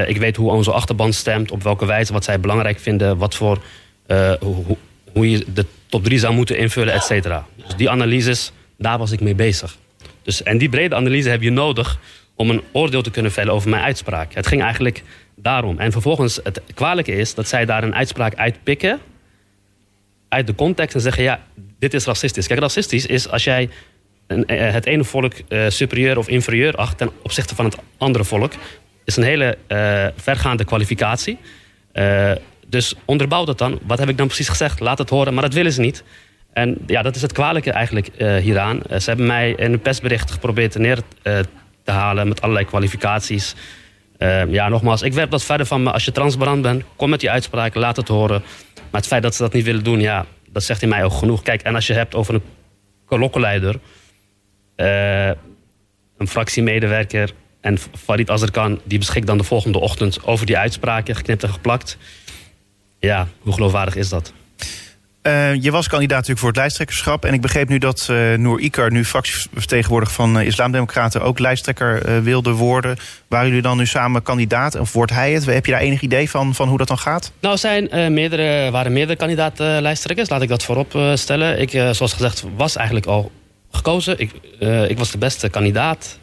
[0.07, 3.63] Ik weet hoe onze achterban stemt, op welke wijze, wat zij belangrijk vinden, wat voor,
[4.07, 4.77] hoe, hoe-
[5.13, 7.47] hoe je de top drie zou moeten invullen, et cetera.
[7.67, 9.77] Dus die analyses, daar was ik mee bezig.
[10.25, 11.99] Dus, en die brede analyse heb je nodig
[12.35, 14.35] om een oordeel te kunnen vellen over mijn uitspraak.
[14.35, 15.03] Het ging eigenlijk
[15.37, 15.79] daarom.
[15.79, 19.01] En vervolgens, het kwalijke is dat zij daar een uitspraak uitpikken
[20.29, 21.41] uit de context en zeggen: ja,
[21.79, 22.47] dit is racistisch.
[22.47, 23.69] Kijk, racistisch is als jij
[24.27, 28.25] een, eh, het ene volk eh, superieur of inferieur acht ten opzichte van het andere
[28.25, 28.53] volk.
[29.05, 31.39] Is een hele eh, vergaande kwalificatie.
[31.93, 32.33] Eh,
[32.67, 33.79] dus onderbouw dat dan.
[33.83, 34.81] Wat heb ik dan precies gezegd?
[34.81, 36.05] Laat het horen, maar dat willen ze niet.
[36.55, 38.83] En ja, dat is het kwalijke eigenlijk eh, hieraan.
[38.83, 41.39] Eh, ze hebben mij in een persbericht geprobeerd neer eh,
[41.83, 43.55] te halen met allerlei kwalificaties.
[44.19, 45.91] Eh, ja, nogmaals, ik werp dat verder van me.
[45.91, 48.43] Als je transparant bent, kom met die uitspraken, laat het horen.
[48.75, 51.13] Maar het feit dat ze dat niet willen doen, ja, dat zegt in mij ook
[51.13, 51.43] genoeg.
[51.43, 52.43] Kijk, en als je hebt over een
[53.07, 53.79] kolokkenleider,
[56.17, 57.31] een fractiemedewerker
[57.61, 61.99] en Farid Azarkan, die beschikt dan de volgende ochtend over die uitspraken, geknipt en geplakt.
[62.99, 64.33] Ja, hoe geloofwaardig is dat?
[65.25, 67.25] Eh, je was kandidaat natuurlijk voor het lijsttrekkerschap.
[67.25, 72.09] En ik begreep nu dat eh Noor Ikar, nu fractievertegenwoordiger van uh, Islamdemocraten, ook lijsttrekker
[72.09, 72.97] uh, wilde worden.
[73.29, 74.79] Waren jullie dan nu samen kandidaat?
[74.79, 75.45] Of wordt hij het?
[75.47, 77.33] Heb je daar enig idee van, van hoe dat dan gaat?
[77.41, 80.29] Nou, zijn uh, meerdere, waren meerdere kandidaat-lijsttrekkers.
[80.29, 81.61] Laat ik dat voorop uh, stellen.
[81.61, 83.33] Ik, uh, zoals gezegd, was eigenlijk al
[83.71, 84.19] gekozen.
[84.19, 86.19] Ik, uh, ik was de beste kandidaat.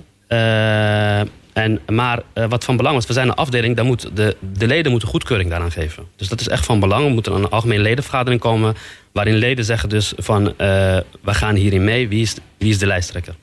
[1.54, 4.68] En, maar uh, wat van belang is, we zijn een afdeling, daar moet de, de
[4.68, 6.06] leden moeten goedkeuring daaraan geven.
[6.16, 7.06] Dus dat is echt van belang.
[7.06, 8.76] Er moet een algemene ledenvergadering komen,
[9.12, 12.88] waarin leden zeggen dus van, uh, we gaan hierin mee, wie is, wie is de
[12.88, 13.36] lijsttrekker?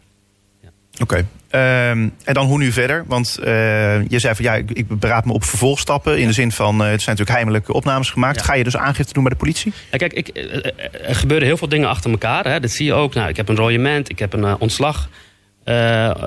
[0.62, 0.68] Ja.
[0.92, 1.02] Oké.
[1.02, 1.24] Okay.
[1.48, 3.04] Ehm, en dan hoe nu verder?
[3.06, 6.18] Want eh, je zei van ja, ik, ik beraad me op vervolgstappen.
[6.18, 8.42] In de zin van, het zijn natuurlijk heimelijke opnames gemaakt.
[8.42, 9.72] Ga je dus aangifte doen bij de politie?
[9.90, 12.44] Ja, kijk, ik, eh, er gebeuren heel veel dingen achter elkaar.
[12.44, 12.61] Hè.
[12.61, 13.14] Dat zie je ook.
[13.14, 15.09] Nou, ik heb een royement, ik heb een ontslag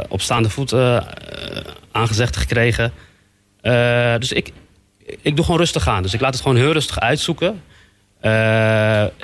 [0.10, 0.74] op staande voet
[1.92, 2.92] aangezegd gekregen.
[4.20, 4.52] dus ik,
[5.22, 6.04] ik doe gewoon rustig aan.
[6.04, 7.62] Dus ik laat het gewoon heel rustig uitzoeken.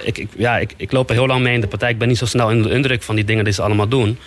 [0.03, 1.89] ik, ik, ja, ik, ik loop er heel lang mee in de partij.
[1.89, 4.20] Ik ben niet zo snel in de indruk van die dingen die ze allemaal doen.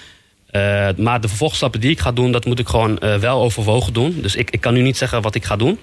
[0.96, 4.18] Maar de vervolgstappen die ik ga doen, dat moet ik gewoon wel overwogen doen.
[4.22, 5.78] Dus ik, ik kan nu niet zeggen wat ik ga doen.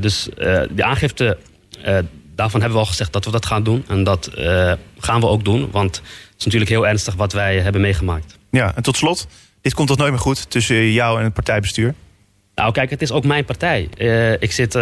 [0.00, 0.28] Dus
[0.70, 1.38] de aangifte,
[2.34, 3.84] daarvan hebben we al gezegd dat we dat gaan doen.
[3.88, 4.30] En dat
[4.98, 8.38] gaan we ook doen, want het is natuurlijk heel ernstig wat wij hebben meegemaakt.
[8.54, 9.26] Ja, en tot slot,
[9.60, 11.94] dit komt toch nooit meer goed tussen jou en het partijbestuur?
[12.54, 13.88] Nou, kijk, het is ook mijn partij.
[14.38, 14.74] ik zit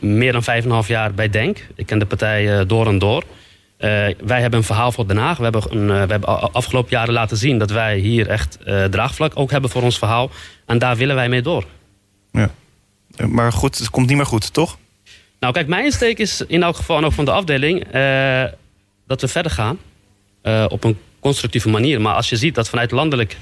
[0.00, 1.66] meer dan vijf en een half jaar bij DENK.
[1.74, 3.24] Ik ken de partij door en door.
[3.78, 5.36] Wij hebben een verhaal voor Den Haag.
[5.36, 8.58] We hebben, een, we hebben afgelopen jaren laten zien dat wij hier echt
[8.90, 10.30] draagvlak ook hebben voor ons verhaal.
[10.66, 11.64] En daar willen wij mee door.
[12.32, 12.50] Ja.
[13.26, 14.78] Maar goed, het komt niet meer goed, toch?
[15.40, 17.84] Nou, kijk, mijn insteek is in elk geval en ook van de afdeling
[19.06, 19.78] dat we verder gaan
[20.68, 22.00] op een constructieve manier.
[22.00, 23.36] Maar als je ziet dat vanuit landelijk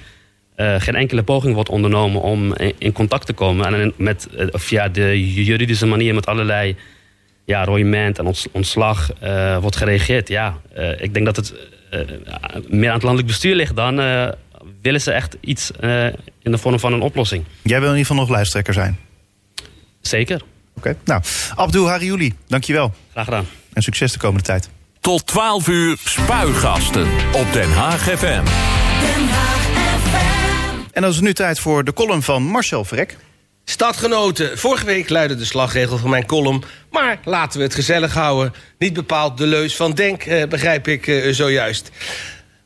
[0.56, 5.32] geen enkele poging wordt ondernomen om in, in contact te komen en met, via de
[5.44, 6.76] juridische manier met allerlei
[7.44, 10.28] ja, royement en ontslag uh, wordt gereageerd.
[10.28, 10.60] Ja,
[10.98, 11.54] ik denk dat het
[12.68, 13.96] meer aan het landelijk bestuur ligt dan
[14.82, 15.70] willen ze echt iets
[16.42, 17.44] in de vorm van een oplossing.
[17.62, 18.98] Jij wil in ieder geval nog lijsttrekker zijn?
[20.00, 20.36] Zeker.
[20.36, 20.96] Oké, okay.
[21.04, 21.22] nou,
[21.54, 22.94] Abdul Hariouli, dankjewel.
[23.12, 23.46] Graag gedaan.
[23.72, 24.70] En succes de komende tijd.
[25.04, 28.44] Tot 12 uur spuigasten op Den Haag FM.
[28.44, 29.62] Den Haag
[30.02, 30.78] FM.
[30.92, 33.16] En dan is het nu tijd voor de column van Marcel Vrek.
[33.64, 36.62] Stadgenoten, vorige week luidde de slagregel van mijn column...
[36.90, 38.54] maar laten we het gezellig houden.
[38.78, 41.90] Niet bepaald de leus van Denk, eh, begrijp ik eh, zojuist.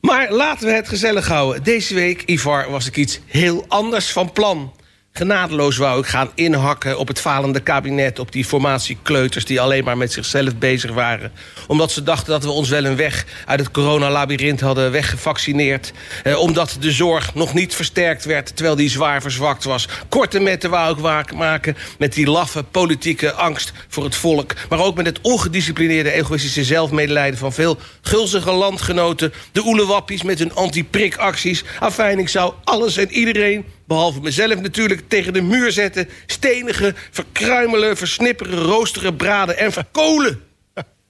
[0.00, 1.62] Maar laten we het gezellig houden.
[1.62, 4.72] Deze week, Ivar, was ik iets heel anders van plan.
[5.18, 8.18] Genadeloos wou ik gaan inhakken op het falende kabinet...
[8.18, 11.32] op die formatiekleuters die alleen maar met zichzelf bezig waren.
[11.66, 15.92] Omdat ze dachten dat we ons wel een weg uit het coronalabyrinth hadden weggevaccineerd.
[16.22, 19.88] Eh, omdat de zorg nog niet versterkt werd, terwijl die zwaar verzwakt was.
[20.08, 24.54] Korte metten wou ik maken met die laffe politieke angst voor het volk.
[24.68, 27.38] Maar ook met het ongedisciplineerde egoïstische zelfmedelijden...
[27.38, 29.32] van veel gulzige landgenoten.
[29.52, 31.64] De oelewappies met hun anti-prikacties.
[31.78, 36.08] Afijn, ik zou alles en iedereen behalve mezelf natuurlijk, tegen de muur zetten...
[36.26, 40.42] stenigen, verkruimelen, versnipperen, roosteren, braden en verkolen.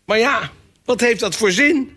[0.04, 0.50] Maar ja,
[0.84, 1.96] wat heeft dat voor zin?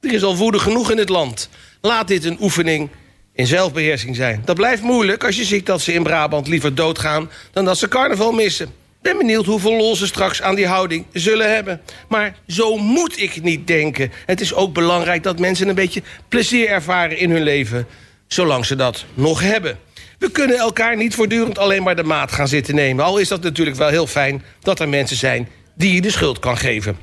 [0.00, 1.48] Er is al woede genoeg in het land.
[1.80, 2.90] Laat dit een oefening
[3.32, 4.42] in zelfbeheersing zijn.
[4.44, 7.30] Dat blijft moeilijk als je ziet dat ze in Brabant liever doodgaan...
[7.52, 8.74] dan dat ze carnaval missen.
[9.02, 11.80] Ben benieuwd hoeveel lol ze straks aan die houding zullen hebben.
[12.08, 14.12] Maar zo moet ik niet denken.
[14.26, 17.86] Het is ook belangrijk dat mensen een beetje plezier ervaren in hun leven.
[18.26, 19.78] Zolang ze dat nog hebben.
[20.22, 23.04] We kunnen elkaar niet voortdurend alleen maar de maat gaan zitten nemen.
[23.04, 26.38] Al is dat natuurlijk wel heel fijn dat er mensen zijn die je de schuld
[26.38, 26.96] kan geven.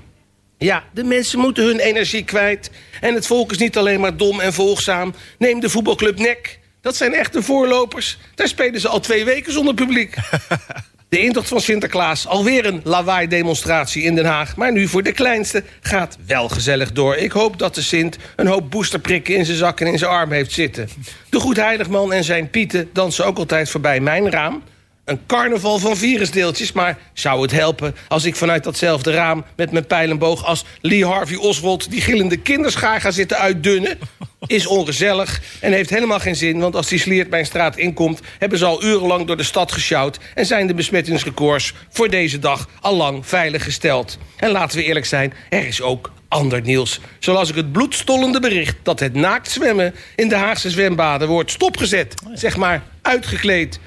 [0.58, 2.72] Ja, de mensen moeten hun energie kwijt.
[3.02, 5.14] En het volk is niet alleen maar dom en volgzaam.
[5.38, 6.60] Neem de voetbalclub NEC.
[6.82, 8.18] Dat zijn echte voorlopers.
[8.36, 10.16] Daar spelen ze al twee weken zonder publiek.
[11.10, 14.56] De intocht van Sinterklaas, alweer een lawaai-demonstratie in Den Haag.
[14.56, 17.16] Maar nu voor de kleinste gaat wel gezellig door.
[17.16, 20.32] Ik hoop dat de Sint een hoop boosterprikken in zijn zak en in zijn arm
[20.32, 20.90] heeft zitten.
[21.30, 24.64] De Goedheiligman en zijn Pieten dansen ook altijd voorbij mijn raam
[25.10, 26.72] een carnaval van virusdeeltjes.
[26.72, 29.46] Maar zou het helpen als ik vanuit datzelfde raam...
[29.56, 31.92] met mijn pijlenboog als Lee Harvey Oswald...
[31.92, 34.00] die gillende kinderschaar ga zitten uitdunnen?
[34.46, 36.60] Is ongezellig en heeft helemaal geen zin...
[36.60, 38.22] want als die sliert mijn straat inkomt...
[38.38, 40.20] hebben ze al urenlang door de stad gesjouwd...
[40.36, 44.18] en zijn de besmettingsrecords voor deze dag al lang veilig gesteld.
[44.38, 47.00] En laten we eerlijk zijn, er is ook ander nieuws.
[47.20, 49.96] Zoals ik het bloedstollende bericht dat het naakt zwemmen...
[50.16, 52.14] in de Haagse zwembaden wordt stopgezet.
[52.34, 53.80] Zeg maar uitgekleed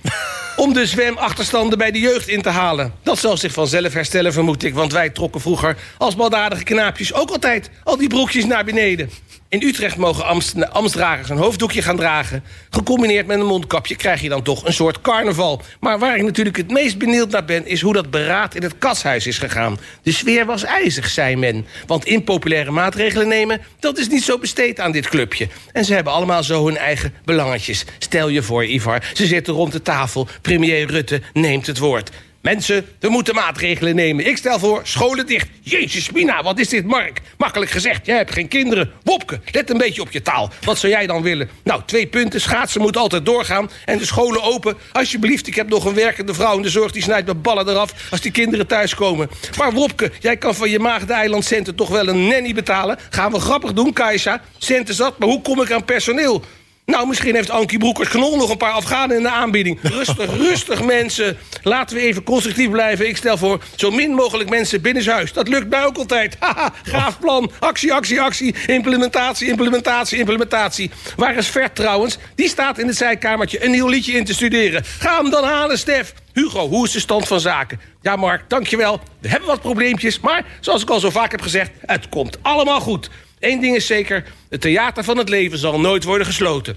[0.57, 2.93] om de zwemachterstanden bij de jeugd in te halen.
[3.03, 4.75] Dat zal zich vanzelf herstellen, vermoed ik.
[4.75, 9.11] Want wij trokken vroeger als baldadige knaapjes ook altijd al die broekjes naar beneden.
[9.53, 10.25] In Utrecht mogen
[10.73, 12.45] Amstdragers een hoofddoekje gaan dragen.
[12.71, 15.63] Gecombineerd met een mondkapje krijg je dan toch een soort carnaval.
[15.81, 17.67] Maar waar ik natuurlijk het meest benieuwd naar ben...
[17.67, 19.79] is hoe dat beraad in het kashuis is gegaan.
[20.03, 21.67] De sfeer was ijzig, zei men.
[21.87, 25.49] Want impopulaire maatregelen nemen, dat is niet zo besteed aan dit clubje.
[25.73, 27.85] En ze hebben allemaal zo hun eigen belangetjes.
[27.99, 30.29] Stel je voor, Ivar, ze zitten rond de tafel.
[30.43, 32.11] Premier Rutte neemt het woord.
[32.43, 34.26] Mensen, we moeten maatregelen nemen.
[34.26, 35.49] Ik stel voor, scholen dicht.
[35.61, 37.20] Jezus, Mina, wat is dit, Mark?
[37.38, 38.90] Makkelijk gezegd, jij hebt geen kinderen.
[39.03, 40.51] Wopke, let een beetje op je taal.
[40.64, 41.49] Wat zou jij dan willen?
[41.64, 42.40] Nou, twee punten.
[42.40, 43.70] Schaatsen moet altijd doorgaan.
[43.84, 44.76] En de scholen open.
[44.93, 46.93] Alsjeblieft, ik heb nog een werkende vrouw in de zorg...
[46.93, 49.30] die snijdt mijn ballen eraf als die kinderen thuiskomen.
[49.59, 52.99] Maar Wopke, jij kan van je maagde centen toch wel een nanny betalen?
[53.11, 54.43] Gaan we grappig doen, Kaisa.
[54.59, 56.45] Centen zat, maar hoe kom ik aan personeel?
[56.87, 59.78] Nou, misschien heeft Ankie Broekers-Knol nog een paar Afghanen in de aanbieding.
[59.99, 61.39] Rustig, rustig mensen.
[61.62, 63.09] Laten we even constructief blijven.
[63.09, 65.33] Ik stel voor zo min mogelijk mensen binnenshuis.
[65.33, 66.37] Dat lukt mij ook altijd.
[66.41, 67.51] Haha, gaaf plan.
[67.59, 68.55] Actie, actie, actie.
[68.66, 70.91] Implementatie, implementatie, implementatie.
[71.16, 72.18] Waar is Vert trouwens?
[72.35, 74.85] Die staat in het zijkamertje een nieuw liedje in te studeren.
[74.99, 76.14] Ga hem dan halen, Stef.
[76.33, 77.80] Hugo, hoe is de stand van zaken?
[78.01, 79.01] Ja, Mark, dankjewel.
[79.20, 81.70] We hebben wat probleempjes, maar zoals ik al zo vaak heb gezegd...
[81.87, 83.11] het komt allemaal goed.
[83.43, 86.76] Eén ding is zeker, het theater van het leven zal nooit worden gesloten.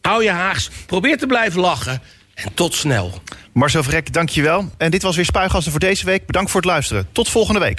[0.00, 2.02] Hou je haags, probeer te blijven lachen
[2.34, 3.22] en tot snel.
[3.52, 4.70] Marcel Vrek, dankjewel.
[4.78, 6.26] En dit was weer Spuigasten voor deze week.
[6.26, 7.08] Bedankt voor het luisteren.
[7.12, 7.72] Tot volgende week.